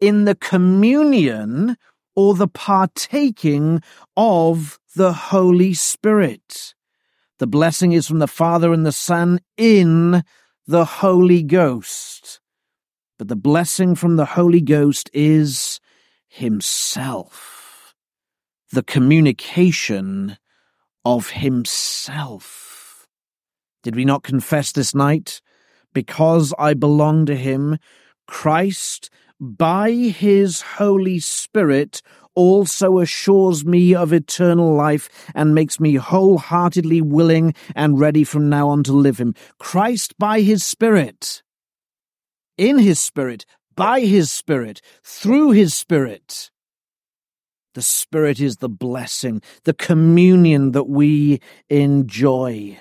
in 0.00 0.24
the 0.24 0.34
communion 0.34 1.76
or 2.16 2.34
the 2.34 2.48
partaking 2.48 3.80
of 4.16 4.80
the 4.96 5.12
Holy 5.12 5.72
Spirit. 5.74 6.74
The 7.38 7.46
blessing 7.46 7.92
is 7.92 8.08
from 8.08 8.18
the 8.18 8.26
Father 8.26 8.72
and 8.72 8.84
the 8.84 8.92
Son 8.92 9.38
in 9.56 10.24
the 10.66 10.84
Holy 10.84 11.42
Ghost. 11.42 12.40
But 13.18 13.28
the 13.28 13.36
blessing 13.36 13.94
from 13.94 14.16
the 14.16 14.24
Holy 14.24 14.60
Ghost 14.60 15.08
is 15.12 15.80
Himself, 16.28 17.94
the 18.72 18.82
communication 18.82 20.36
of 21.04 21.30
Himself. 21.30 23.06
Did 23.82 23.94
we 23.94 24.04
not 24.04 24.24
confess 24.24 24.72
this 24.72 24.94
night? 24.94 25.40
Because 25.94 26.52
I 26.58 26.74
belong 26.74 27.26
to 27.26 27.36
Him, 27.36 27.78
Christ, 28.26 29.08
by 29.40 29.92
His 29.92 30.62
Holy 30.62 31.20
Spirit, 31.20 32.02
also 32.36 33.00
assures 33.00 33.64
me 33.64 33.94
of 33.94 34.12
eternal 34.12 34.74
life 34.74 35.08
and 35.34 35.54
makes 35.54 35.80
me 35.80 35.94
wholeheartedly 35.96 37.00
willing 37.00 37.54
and 37.74 37.98
ready 37.98 38.22
from 38.22 38.48
now 38.48 38.68
on 38.68 38.84
to 38.84 38.92
live 38.92 39.18
him. 39.18 39.34
Christ 39.58 40.16
by 40.18 40.42
his 40.42 40.62
Spirit, 40.62 41.42
in 42.56 42.78
his 42.78 43.00
Spirit, 43.00 43.44
by 43.74 44.00
his 44.00 44.30
Spirit, 44.30 44.80
through 45.02 45.50
his 45.50 45.74
Spirit. 45.74 46.50
The 47.74 47.82
Spirit 47.82 48.40
is 48.40 48.58
the 48.58 48.68
blessing, 48.68 49.42
the 49.64 49.74
communion 49.74 50.72
that 50.72 50.88
we 50.88 51.40
enjoy. 51.68 52.78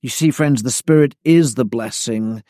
You 0.00 0.08
see, 0.08 0.30
friends, 0.30 0.62
the 0.62 0.70
Spirit 0.70 1.16
is 1.24 1.54
the 1.54 1.66
blessing 1.66 2.42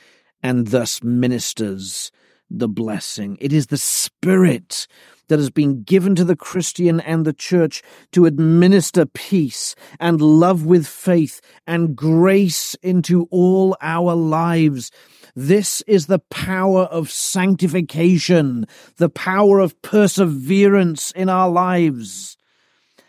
and 0.42 0.68
thus 0.68 1.02
ministers 1.02 2.12
the 2.50 2.68
blessing. 2.68 3.38
It 3.40 3.52
is 3.52 3.68
the 3.68 3.78
Spirit 3.78 4.86
that 5.28 5.38
has 5.38 5.50
been 5.50 5.84
given 5.84 6.16
to 6.16 6.24
the 6.24 6.36
Christian 6.36 7.00
and 7.00 7.24
the 7.24 7.32
church 7.32 7.82
to 8.12 8.26
administer 8.26 9.06
peace 9.06 9.76
and 10.00 10.20
love 10.20 10.66
with 10.66 10.86
faith 10.86 11.40
and 11.66 11.94
grace 11.94 12.74
into 12.82 13.28
all 13.30 13.76
our 13.80 14.14
lives. 14.14 14.90
This 15.36 15.82
is 15.86 16.06
the 16.06 16.18
power 16.30 16.82
of 16.82 17.10
sanctification, 17.10 18.66
the 18.96 19.08
power 19.08 19.60
of 19.60 19.80
perseverance 19.82 21.12
in 21.12 21.28
our 21.28 21.48
lives. 21.48 22.36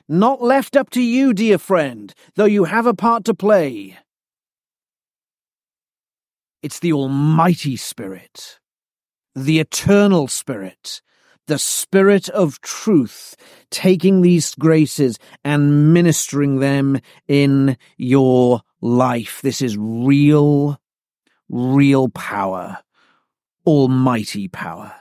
Not 0.08 0.42
left 0.42 0.76
up 0.76 0.92
to 0.92 1.02
you, 1.02 1.34
dear 1.34 1.58
friend, 1.58 2.14
though 2.36 2.46
you 2.46 2.66
have 2.66 2.86
a 2.86 2.94
part 2.94 3.26
to 3.26 3.34
play. 3.34 3.98
It's 6.62 6.80
the 6.80 6.94
Almighty 6.94 7.76
Spirit, 7.76 8.60
the 9.36 9.60
Eternal 9.60 10.28
Spirit, 10.28 11.02
the 11.48 11.58
Spirit 11.58 12.30
of 12.30 12.62
truth 12.62 13.36
taking 13.70 14.22
these 14.22 14.56
graces 14.56 15.18
and 15.44 15.94
ministering 15.94 16.60
them 16.60 17.00
in 17.28 17.78
your 17.98 18.62
life. 18.82 19.42
This 19.42 19.62
is 19.62 19.78
real, 19.78 20.80
real 21.50 22.10
power, 22.10 22.80
almighty 23.66 24.48
power. 24.48 24.94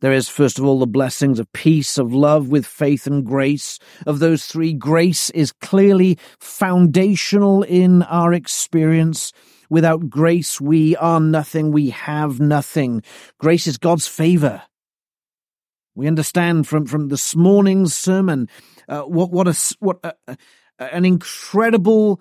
There 0.00 0.12
is, 0.12 0.28
first 0.28 0.58
of 0.58 0.64
all, 0.64 0.80
the 0.80 0.86
blessings 0.86 1.38
of 1.38 1.52
peace, 1.52 1.96
of 1.96 2.12
love 2.12 2.48
with 2.48 2.66
faith 2.66 3.06
and 3.06 3.24
grace. 3.24 3.78
Of 4.04 4.18
those 4.18 4.46
three, 4.46 4.72
grace 4.72 5.30
is 5.30 5.52
clearly 5.52 6.18
foundational 6.40 7.62
in 7.62 8.02
our 8.02 8.32
experience. 8.32 9.32
Without 9.72 10.10
grace, 10.10 10.60
we 10.60 10.96
are 10.96 11.18
nothing. 11.18 11.72
We 11.72 11.88
have 11.88 12.38
nothing. 12.38 13.02
Grace 13.38 13.66
is 13.66 13.78
God's 13.78 14.06
favor. 14.06 14.60
We 15.94 16.06
understand 16.06 16.68
from, 16.68 16.84
from 16.84 17.08
this 17.08 17.34
morning's 17.34 17.94
sermon 17.94 18.50
uh, 18.86 19.00
what 19.04 19.30
what 19.30 19.48
a 19.48 19.76
what 19.80 19.98
a, 20.04 20.14
a, 20.28 20.36
an 20.78 21.06
incredible, 21.06 22.20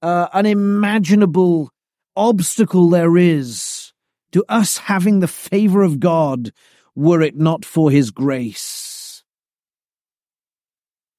uh, 0.00 0.28
unimaginable 0.32 1.72
obstacle 2.14 2.88
there 2.88 3.16
is 3.16 3.92
to 4.30 4.44
us 4.48 4.78
having 4.78 5.18
the 5.18 5.26
favor 5.26 5.82
of 5.82 5.98
God, 5.98 6.52
were 6.94 7.20
it 7.20 7.34
not 7.36 7.64
for 7.64 7.90
His 7.90 8.12
grace. 8.12 8.85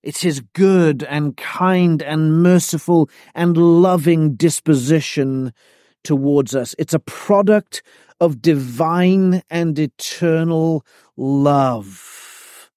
It's 0.07 0.21
His 0.21 0.39
good 0.39 1.03
and 1.03 1.35
kind 1.35 2.01
and 2.01 2.41
merciful 2.41 3.09
and 3.35 3.57
loving 3.57 4.35
disposition 4.35 5.51
towards 6.05 6.55
us. 6.55 6.73
It's 6.79 6.93
a 6.93 6.99
product 6.99 7.83
of 8.21 8.41
divine 8.41 9.43
and 9.49 9.77
eternal 9.77 10.85
love. 11.17 12.71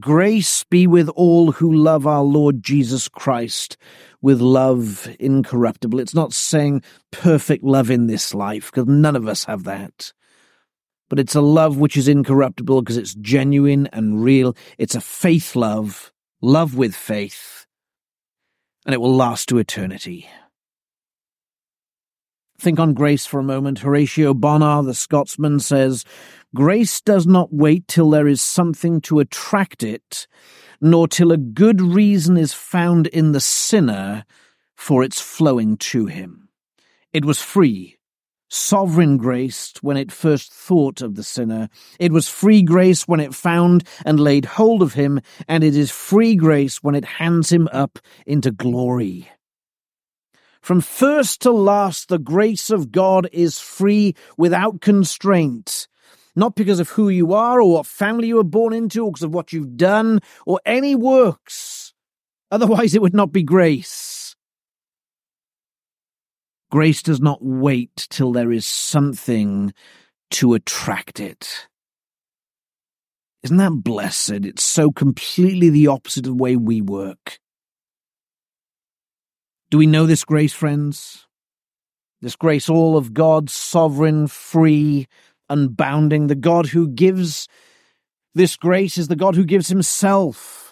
Grace 0.00 0.64
be 0.64 0.88
with 0.88 1.08
all 1.10 1.52
who 1.52 1.72
love 1.72 2.04
our 2.04 2.24
Lord 2.24 2.64
Jesus 2.64 3.06
Christ 3.06 3.76
with 4.20 4.40
love 4.40 5.08
incorruptible. 5.20 6.00
It's 6.00 6.16
not 6.16 6.32
saying 6.32 6.82
perfect 7.12 7.62
love 7.62 7.92
in 7.92 8.08
this 8.08 8.34
life, 8.34 8.72
because 8.72 8.88
none 8.88 9.14
of 9.14 9.28
us 9.28 9.44
have 9.44 9.62
that. 9.64 10.12
But 11.08 11.18
it's 11.18 11.34
a 11.34 11.40
love 11.40 11.78
which 11.78 11.96
is 11.96 12.08
incorruptible 12.08 12.82
because 12.82 12.96
it's 12.96 13.14
genuine 13.14 13.88
and 13.92 14.22
real. 14.22 14.54
It's 14.76 14.94
a 14.94 15.00
faith 15.00 15.56
love, 15.56 16.12
love 16.40 16.76
with 16.76 16.94
faith. 16.94 17.66
and 18.86 18.94
it 18.94 19.00
will 19.00 19.14
last 19.14 19.48
to 19.50 19.58
eternity. 19.58 20.26
Think 22.58 22.80
on 22.80 22.94
grace 22.94 23.26
for 23.26 23.38
a 23.38 23.44
moment. 23.44 23.80
Horatio 23.80 24.32
Bonar, 24.32 24.82
the 24.82 24.94
Scotsman, 24.94 25.60
says, 25.60 26.04
Grace 26.54 27.00
does 27.02 27.26
not 27.26 27.52
wait 27.52 27.86
till 27.86 28.08
there 28.08 28.26
is 28.26 28.40
something 28.40 29.00
to 29.02 29.20
attract 29.20 29.82
it, 29.82 30.26
nor 30.80 31.06
till 31.06 31.30
a 31.30 31.36
good 31.36 31.82
reason 31.82 32.38
is 32.38 32.54
found 32.54 33.06
in 33.08 33.32
the 33.32 33.40
sinner 33.40 34.24
for 34.74 35.04
its 35.04 35.20
flowing 35.20 35.76
to 35.76 36.06
him. 36.06 36.48
It 37.12 37.26
was 37.26 37.42
free, 37.42 37.97
sovereign 38.48 39.16
grace 39.16 39.72
when 39.82 39.96
it 39.96 40.12
first 40.12 40.52
thought 40.52 41.00
of 41.00 41.14
the 41.14 41.22
sinner. 41.22 41.68
It 41.98 42.12
was 42.12 42.28
free 42.28 42.62
grace 42.62 43.06
when 43.06 43.20
it 43.20 43.34
found 43.34 43.84
and 44.04 44.18
laid 44.18 44.44
hold 44.44 44.82
of 44.82 44.94
him, 44.94 45.20
and 45.46 45.62
it 45.62 45.76
is 45.76 45.90
free 45.90 46.34
grace 46.34 46.82
when 46.82 46.94
it 46.94 47.04
hands 47.04 47.52
him 47.52 47.68
up 47.72 47.98
into 48.26 48.50
glory. 48.50 49.28
From 50.60 50.80
first 50.80 51.40
to 51.42 51.50
last, 51.50 52.08
the 52.08 52.18
grace 52.18 52.70
of 52.70 52.92
God 52.92 53.28
is 53.32 53.58
free 53.58 54.14
without 54.36 54.80
constraint. 54.80 55.88
Not 56.36 56.54
because 56.54 56.78
of 56.78 56.90
who 56.90 57.08
you 57.08 57.32
are 57.32 57.60
or 57.60 57.72
what 57.72 57.86
family 57.86 58.28
you 58.28 58.36
were 58.36 58.44
born 58.44 58.72
into 58.72 59.04
or 59.04 59.10
because 59.10 59.24
of 59.24 59.34
what 59.34 59.52
you've 59.52 59.76
done 59.76 60.20
or 60.46 60.60
any 60.64 60.94
works. 60.94 61.94
Otherwise, 62.50 62.94
it 62.94 63.02
would 63.02 63.14
not 63.14 63.32
be 63.32 63.42
grace. 63.42 64.17
Grace 66.70 67.02
does 67.02 67.20
not 67.20 67.38
wait 67.40 68.06
till 68.10 68.32
there 68.32 68.52
is 68.52 68.66
something 68.66 69.72
to 70.30 70.54
attract 70.54 71.18
it. 71.18 71.68
Isn't 73.42 73.56
that 73.56 73.82
blessed? 73.82 74.44
It's 74.44 74.64
so 74.64 74.90
completely 74.90 75.70
the 75.70 75.86
opposite 75.86 76.26
of 76.26 76.36
the 76.36 76.42
way 76.42 76.56
we 76.56 76.80
work. 76.80 77.38
Do 79.70 79.78
we 79.78 79.86
know 79.86 80.06
this 80.06 80.24
grace, 80.24 80.52
friends? 80.52 81.26
This 82.20 82.36
grace, 82.36 82.68
all 82.68 82.96
of 82.96 83.14
God's 83.14 83.52
sovereign, 83.52 84.26
free, 84.26 85.06
unbounding. 85.50 86.28
The 86.28 86.34
God 86.34 86.66
who 86.66 86.88
gives 86.88 87.48
this 88.34 88.56
grace 88.56 88.98
is 88.98 89.08
the 89.08 89.16
God 89.16 89.34
who 89.34 89.44
gives 89.44 89.68
himself. 89.68 90.67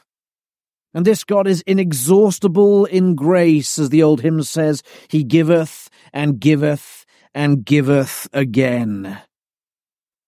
And 0.97 1.05
this 1.05 1.25
God 1.25 1.47
is 1.47 1.61
inexhaustible 1.67 2.87
in 2.87 3.17
grace, 3.17 3.79
as 3.79 3.91
the 3.91 4.03
old 4.03 4.23
hymn 4.23 4.43
says, 4.43 4.83
He 5.09 5.25
giveth 5.25 5.91
and 6.11 6.41
giveth 6.41 7.05
and 7.35 7.67
giveth 7.67 8.27
again. 8.33 9.19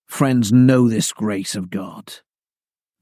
Friends, 0.07 0.53
know 0.53 0.87
this 0.87 1.11
grace 1.15 1.55
of 1.55 1.71
God. 1.71 2.13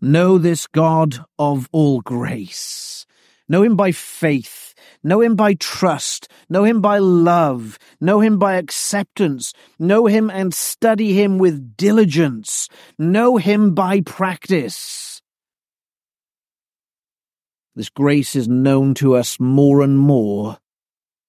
Know 0.01 0.39
this 0.39 0.69
God 0.69 1.25
of 1.41 1.69
all 1.73 2.03
grace. 2.03 3.05
Know 3.49 3.65
him 3.65 3.75
by 3.75 3.91
faith. 3.91 4.73
Know 5.03 5.21
him 5.21 5.35
by 5.35 5.55
trust. 5.55 6.29
Know 6.49 6.63
him 6.63 6.81
by 6.81 6.99
love. 6.99 7.81
Know 8.01 8.21
him 8.21 8.39
by 8.39 8.55
acceptance. 8.55 9.53
Know 9.77 10.07
him 10.07 10.31
and 10.31 10.55
study 10.55 11.15
him 11.15 11.39
with 11.39 11.77
diligence. 11.77 12.69
Know 12.97 13.39
him 13.39 13.75
by 13.75 14.03
practice. 14.03 15.16
This 17.77 17.91
grace 17.91 18.35
is 18.35 18.49
known 18.49 18.95
to 18.95 19.17
us 19.17 19.39
more 19.39 19.83
and 19.83 19.99
more 19.99 20.57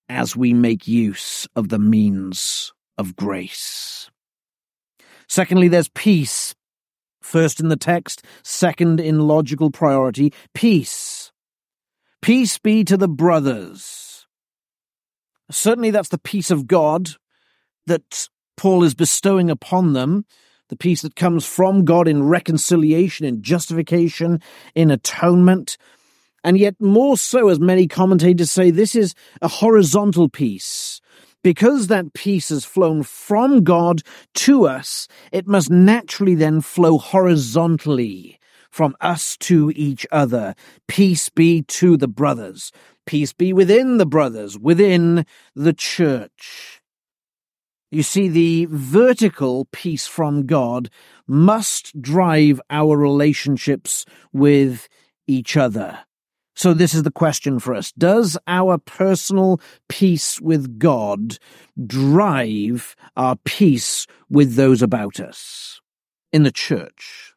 as 0.08 0.34
we 0.34 0.54
make 0.54 0.88
use 0.88 1.46
of 1.58 1.68
the 1.68 1.78
means 1.78 2.72
of 2.98 3.18
grace. 3.18 4.10
Secondly, 5.28 5.68
there's 5.68 5.90
peace. 5.90 6.56
First 7.22 7.60
in 7.60 7.68
the 7.68 7.76
text, 7.76 8.24
second 8.44 9.02
in 9.02 9.28
logical 9.28 9.72
priority, 9.72 10.34
peace. 10.54 11.34
Peace 12.22 12.58
be 12.58 12.86
to 12.86 12.96
the 12.96 13.10
brothers. 13.10 14.26
Certainly 15.52 15.92
that's 15.92 16.10
the 16.10 16.18
peace 16.18 16.50
of 16.50 16.66
God 16.66 17.10
that 17.88 18.30
Paul 18.56 18.86
is 18.86 18.96
bestowing 18.96 19.50
upon 19.50 19.92
them, 19.92 20.26
the 20.70 20.78
peace 20.78 21.02
that 21.02 21.18
comes 21.18 21.46
from 21.46 21.84
God 21.84 22.08
in 22.08 22.24
reconciliation, 22.24 23.26
in 23.26 23.42
justification, 23.42 24.42
in 24.76 24.92
atonement. 24.92 25.78
And 26.48 26.58
yet, 26.58 26.80
more 26.80 27.18
so, 27.18 27.50
as 27.50 27.60
many 27.60 27.90
commentators 27.90 28.50
say, 28.50 28.72
this 28.72 28.96
is 28.96 29.14
a 29.42 29.50
horizontal 29.50 30.30
peace. 30.30 31.02
Because 31.44 31.88
that 31.88 32.14
peace 32.14 32.48
has 32.48 32.64
flown 32.64 33.04
from 33.04 33.66
God 33.66 34.02
to 34.36 34.66
us, 34.66 35.10
it 35.34 35.46
must 35.46 35.70
naturally 35.70 36.36
then 36.36 36.62
flow 36.62 37.00
horizontally 37.00 38.40
from 38.72 38.96
us 39.02 39.36
to 39.40 39.74
each 39.76 40.08
other. 40.10 40.56
Peace 40.88 41.28
be 41.28 41.64
to 41.64 41.98
the 41.98 42.08
brothers. 42.08 42.72
Peace 43.06 43.34
be 43.34 43.52
within 43.52 43.98
the 43.98 44.06
brothers, 44.06 44.58
within 44.58 45.26
the 45.54 45.74
church. 45.74 46.82
You 47.92 48.04
see, 48.04 48.30
the 48.30 48.68
vertical 48.70 49.68
peace 49.74 50.08
from 50.08 50.46
God 50.46 50.90
must 51.28 52.02
drive 52.02 52.62
our 52.70 52.96
relationships 52.96 54.06
with 54.32 54.88
each 55.28 55.58
other. 55.58 56.07
So 56.58 56.74
this 56.74 56.96
is 56.96 57.04
the 57.04 57.12
question 57.12 57.60
for 57.60 57.76
us. 57.76 57.92
Does 57.92 58.36
our 58.48 58.80
personal 58.80 59.62
peace 59.90 60.42
with 60.42 60.80
God 60.80 61.38
drive 61.86 62.96
our 63.16 63.36
peace 63.46 64.08
with 64.28 64.56
those 64.56 64.82
about 64.82 65.20
us 65.20 65.80
in 66.34 66.42
the 66.42 66.52
church? 66.52 67.36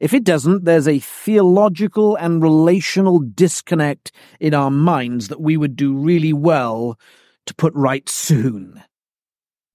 If 0.00 0.12
it 0.12 0.24
doesn't, 0.24 0.64
there's 0.64 0.88
a 0.88 0.98
theological 0.98 2.16
and 2.16 2.42
relational 2.42 3.20
disconnect 3.20 4.10
in 4.40 4.54
our 4.54 4.72
minds 4.72 5.28
that 5.28 5.40
we 5.40 5.56
would 5.56 5.76
do 5.76 5.94
really 5.94 6.32
well 6.32 6.98
to 7.46 7.54
put 7.54 7.72
right 7.76 8.08
soon. 8.08 8.82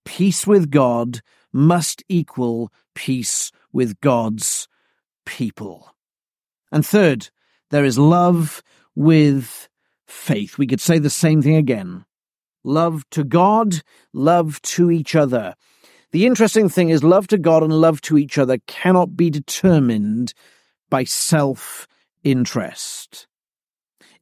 Peace 0.03 0.45
with 0.45 0.69
God 0.69 1.21
must 1.53 2.03
equal 2.09 2.69
peace 2.95 3.53
with 3.71 4.01
God's 4.01 4.67
people. 5.25 5.95
And 6.69 6.85
third, 6.85 7.29
there 7.71 7.85
is 7.85 7.97
love 7.97 8.63
with 8.95 9.69
faith. 10.07 10.57
We 10.57 10.67
could 10.67 10.81
say 10.81 10.99
the 10.99 11.09
same 11.09 11.41
thing 11.41 11.55
again. 11.55 12.05
Love 12.63 13.07
to 13.11 13.23
God, 13.23 13.81
love 14.13 14.61
to 14.63 14.89
each 14.89 15.15
other. 15.15 15.55
The 16.11 16.25
interesting 16.25 16.69
thing 16.69 16.89
is 16.89 17.03
love 17.03 17.27
to 17.27 17.37
God 17.37 17.61
and 17.63 17.73
love 17.73 18.01
to 18.01 18.17
each 18.17 18.37
other 18.37 18.57
cannot 18.67 19.17
be 19.17 19.29
determined 19.29 20.33
by 20.89 21.03
self 21.03 21.87
interest. 22.23 23.27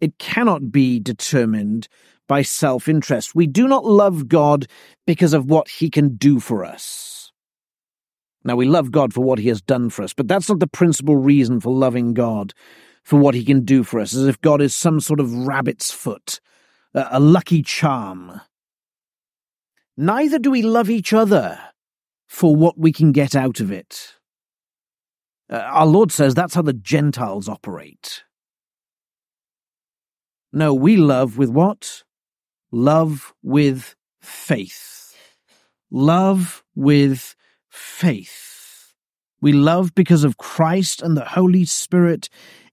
It 0.02 0.18
cannot 0.18 0.72
be 0.72 1.00
determined 1.00 1.88
by 2.28 2.42
self 2.42 2.88
interest. 2.88 3.36
We 3.36 3.48
do 3.48 3.68
not 3.68 3.86
love 3.86 4.28
God 4.28 4.68
because 5.06 5.34
of 5.34 5.50
what 5.50 5.70
he 5.70 5.90
can 5.90 6.16
do 6.16 6.40
for 6.40 6.66
us. 6.66 7.32
Now, 8.44 8.56
we 8.56 8.66
love 8.66 8.92
God 8.92 9.14
for 9.14 9.22
what 9.22 9.40
he 9.40 9.48
has 9.48 9.62
done 9.62 9.90
for 9.90 10.04
us, 10.04 10.14
but 10.14 10.28
that's 10.28 10.50
not 10.50 10.60
the 10.60 10.68
principal 10.68 11.16
reason 11.16 11.60
for 11.60 11.74
loving 11.74 12.14
God, 12.14 12.54
for 13.04 13.20
what 13.20 13.36
he 13.36 13.44
can 13.44 13.66
do 13.66 13.84
for 13.84 14.00
us, 14.00 14.14
as 14.14 14.26
if 14.26 14.40
God 14.42 14.62
is 14.62 14.74
some 14.74 15.00
sort 15.00 15.20
of 15.20 15.34
rabbit's 15.34 15.92
foot, 15.92 16.40
a 16.94 17.20
lucky 17.20 17.62
charm. 17.62 18.42
Neither 19.98 20.40
do 20.40 20.52
we 20.52 20.62
love 20.62 20.90
each 20.90 21.14
other 21.14 21.60
for 22.28 22.56
what 22.56 22.78
we 22.78 22.92
can 22.92 23.12
get 23.12 23.36
out 23.36 23.60
of 23.60 23.72
it. 23.72 24.16
Uh, 25.52 25.58
our 25.58 25.86
Lord 25.86 26.12
says 26.12 26.34
that's 26.34 26.56
how 26.56 26.62
the 26.62 26.74
Gentiles 26.74 27.48
operate. 27.48 28.24
No, 30.52 30.74
we 30.74 30.98
love 30.98 31.38
with 31.38 31.50
what? 31.50 32.04
Love 32.72 33.34
with 33.44 33.96
faith. 34.22 35.16
Love 35.92 36.64
with 36.76 37.36
faith. 37.70 38.94
We 39.42 39.52
love 39.52 39.94
because 39.94 40.24
of 40.24 40.38
Christ 40.38 41.02
and 41.02 41.18
the 41.18 41.26
Holy 41.26 41.66
Spirit 41.66 42.30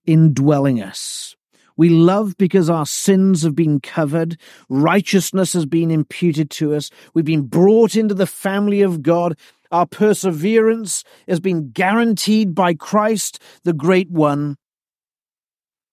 indwelling 0.06 0.82
us. 0.82 1.36
We 1.76 1.88
love 1.88 2.36
because 2.36 2.68
our 2.68 2.84
sins 2.84 3.42
have 3.42 3.54
been 3.54 3.80
covered. 3.80 4.38
Righteousness 4.68 5.54
has 5.54 5.64
been 5.64 5.90
imputed 5.90 6.50
to 6.50 6.74
us. 6.74 6.90
We've 7.14 7.24
been 7.24 7.46
brought 7.46 7.96
into 7.96 8.14
the 8.14 8.26
family 8.26 8.82
of 8.82 9.02
God. 9.02 9.38
Our 9.70 9.86
perseverance 9.86 11.04
has 11.26 11.40
been 11.40 11.70
guaranteed 11.70 12.54
by 12.54 12.74
Christ, 12.74 13.40
the 13.64 13.72
Great 13.72 14.10
One. 14.10 14.56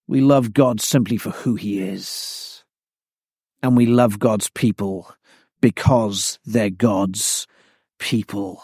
We 0.08 0.20
love 0.20 0.52
God 0.52 0.82
simply 0.82 1.16
for 1.16 1.30
who 1.30 1.56
He 1.56 1.80
is. 1.80 2.66
And 3.64 3.78
we 3.78 3.86
love 3.86 4.20
God's 4.20 4.50
people 4.50 5.14
because 5.62 6.38
they're 6.46 6.70
God's 6.70 7.48
people. 7.98 8.62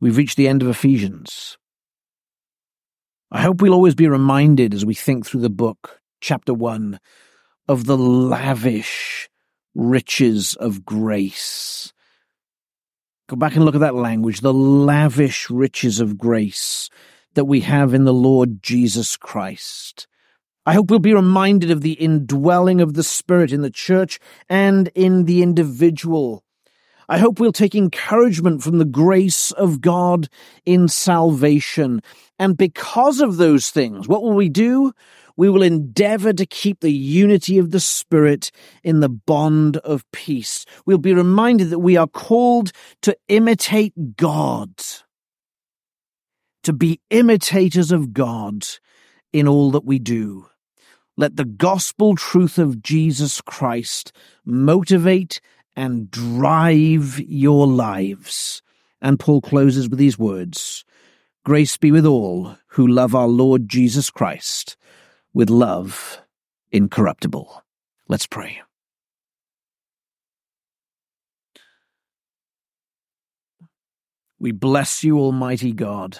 We've 0.00 0.16
reached 0.16 0.36
the 0.36 0.48
end 0.48 0.62
of 0.62 0.68
Ephesians. 0.68 1.58
I 3.36 3.42
hope 3.42 3.60
we'll 3.60 3.74
always 3.74 3.94
be 3.94 4.08
reminded 4.08 4.72
as 4.72 4.86
we 4.86 4.94
think 4.94 5.26
through 5.26 5.42
the 5.42 5.50
book, 5.50 6.00
chapter 6.22 6.54
one, 6.54 6.98
of 7.68 7.84
the 7.84 7.98
lavish 7.98 9.28
riches 9.74 10.54
of 10.54 10.86
grace. 10.86 11.92
Go 13.28 13.36
back 13.36 13.54
and 13.54 13.62
look 13.62 13.74
at 13.74 13.82
that 13.82 13.94
language, 13.94 14.40
the 14.40 14.54
lavish 14.54 15.50
riches 15.50 16.00
of 16.00 16.16
grace 16.16 16.88
that 17.34 17.44
we 17.44 17.60
have 17.60 17.92
in 17.92 18.04
the 18.04 18.14
Lord 18.14 18.62
Jesus 18.62 19.18
Christ. 19.18 20.06
I 20.64 20.72
hope 20.72 20.88
we'll 20.88 20.98
be 20.98 21.12
reminded 21.12 21.70
of 21.70 21.82
the 21.82 21.92
indwelling 21.92 22.80
of 22.80 22.94
the 22.94 23.02
Spirit 23.02 23.52
in 23.52 23.60
the 23.60 23.70
church 23.70 24.18
and 24.48 24.88
in 24.94 25.26
the 25.26 25.42
individual. 25.42 26.42
I 27.08 27.18
hope 27.18 27.38
we'll 27.38 27.52
take 27.52 27.74
encouragement 27.74 28.62
from 28.62 28.78
the 28.78 28.84
grace 28.84 29.52
of 29.52 29.80
God 29.80 30.28
in 30.64 30.88
salvation. 30.88 32.02
And 32.38 32.56
because 32.56 33.20
of 33.20 33.36
those 33.36 33.70
things, 33.70 34.08
what 34.08 34.22
will 34.22 34.34
we 34.34 34.48
do? 34.48 34.92
We 35.36 35.50
will 35.50 35.62
endeavor 35.62 36.32
to 36.32 36.46
keep 36.46 36.80
the 36.80 36.92
unity 36.92 37.58
of 37.58 37.70
the 37.70 37.80
Spirit 37.80 38.50
in 38.82 39.00
the 39.00 39.08
bond 39.08 39.76
of 39.78 40.10
peace. 40.10 40.64
We'll 40.86 40.98
be 40.98 41.14
reminded 41.14 41.70
that 41.70 41.78
we 41.78 41.96
are 41.96 42.06
called 42.06 42.72
to 43.02 43.16
imitate 43.28 44.16
God, 44.16 44.70
to 46.62 46.72
be 46.72 47.00
imitators 47.10 47.92
of 47.92 48.12
God 48.14 48.66
in 49.32 49.46
all 49.46 49.70
that 49.72 49.84
we 49.84 49.98
do. 49.98 50.46
Let 51.18 51.36
the 51.36 51.44
gospel 51.44 52.14
truth 52.14 52.58
of 52.58 52.82
Jesus 52.82 53.40
Christ 53.40 54.12
motivate 54.44 55.40
and 55.76 56.10
drive 56.10 57.20
your 57.20 57.66
lives. 57.66 58.62
And 59.00 59.20
Paul 59.20 59.40
closes 59.40 59.88
with 59.88 59.98
these 59.98 60.18
words 60.18 60.84
Grace 61.44 61.76
be 61.76 61.92
with 61.92 62.06
all 62.06 62.56
who 62.68 62.86
love 62.86 63.14
our 63.14 63.28
Lord 63.28 63.68
Jesus 63.68 64.10
Christ 64.10 64.76
with 65.32 65.48
love 65.50 66.20
incorruptible. 66.72 67.62
Let's 68.08 68.26
pray. 68.26 68.62
We 74.38 74.52
bless 74.52 75.04
you, 75.04 75.18
Almighty 75.18 75.72
God. 75.72 76.18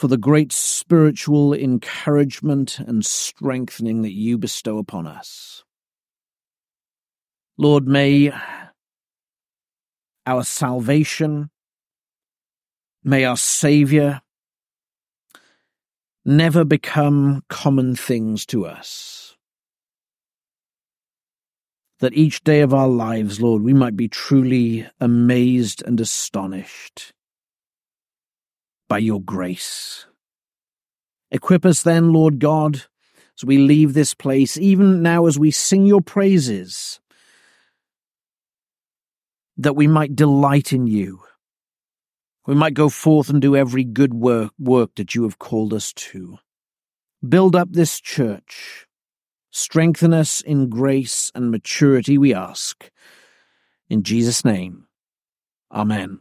For 0.00 0.08
the 0.08 0.16
great 0.16 0.50
spiritual 0.50 1.52
encouragement 1.52 2.78
and 2.78 3.04
strengthening 3.04 4.00
that 4.00 4.14
you 4.14 4.38
bestow 4.38 4.78
upon 4.78 5.06
us. 5.06 5.62
Lord, 7.58 7.86
may 7.86 8.32
our 10.24 10.42
salvation, 10.42 11.50
may 13.04 13.26
our 13.26 13.36
Saviour 13.36 14.22
never 16.24 16.64
become 16.64 17.42
common 17.50 17.94
things 17.94 18.46
to 18.46 18.64
us. 18.64 19.36
That 21.98 22.14
each 22.14 22.42
day 22.42 22.62
of 22.62 22.72
our 22.72 22.88
lives, 22.88 23.42
Lord, 23.42 23.60
we 23.60 23.74
might 23.74 23.98
be 23.98 24.08
truly 24.08 24.88
amazed 24.98 25.82
and 25.82 26.00
astonished 26.00 27.12
by 28.90 28.98
your 28.98 29.22
grace. 29.22 30.04
Equip 31.30 31.64
us 31.64 31.84
then, 31.84 32.12
Lord 32.12 32.40
God, 32.40 32.82
as 33.38 33.44
we 33.44 33.56
leave 33.56 33.94
this 33.94 34.14
place, 34.14 34.58
even 34.58 35.00
now 35.00 35.26
as 35.26 35.38
we 35.38 35.52
sing 35.52 35.86
your 35.86 36.00
praises, 36.00 36.98
that 39.56 39.76
we 39.76 39.86
might 39.86 40.16
delight 40.16 40.72
in 40.72 40.88
you. 40.88 41.20
We 42.48 42.56
might 42.56 42.74
go 42.74 42.88
forth 42.88 43.30
and 43.30 43.40
do 43.40 43.54
every 43.54 43.84
good 43.84 44.12
work, 44.12 44.52
work 44.58 44.96
that 44.96 45.14
you 45.14 45.22
have 45.22 45.38
called 45.38 45.72
us 45.72 45.92
to. 45.92 46.38
Build 47.26 47.54
up 47.54 47.68
this 47.70 48.00
church. 48.00 48.88
Strengthen 49.52 50.12
us 50.12 50.40
in 50.40 50.68
grace 50.68 51.30
and 51.32 51.52
maturity, 51.52 52.18
we 52.18 52.34
ask. 52.34 52.90
In 53.88 54.02
Jesus' 54.02 54.44
name, 54.44 54.88
Amen. 55.72 56.20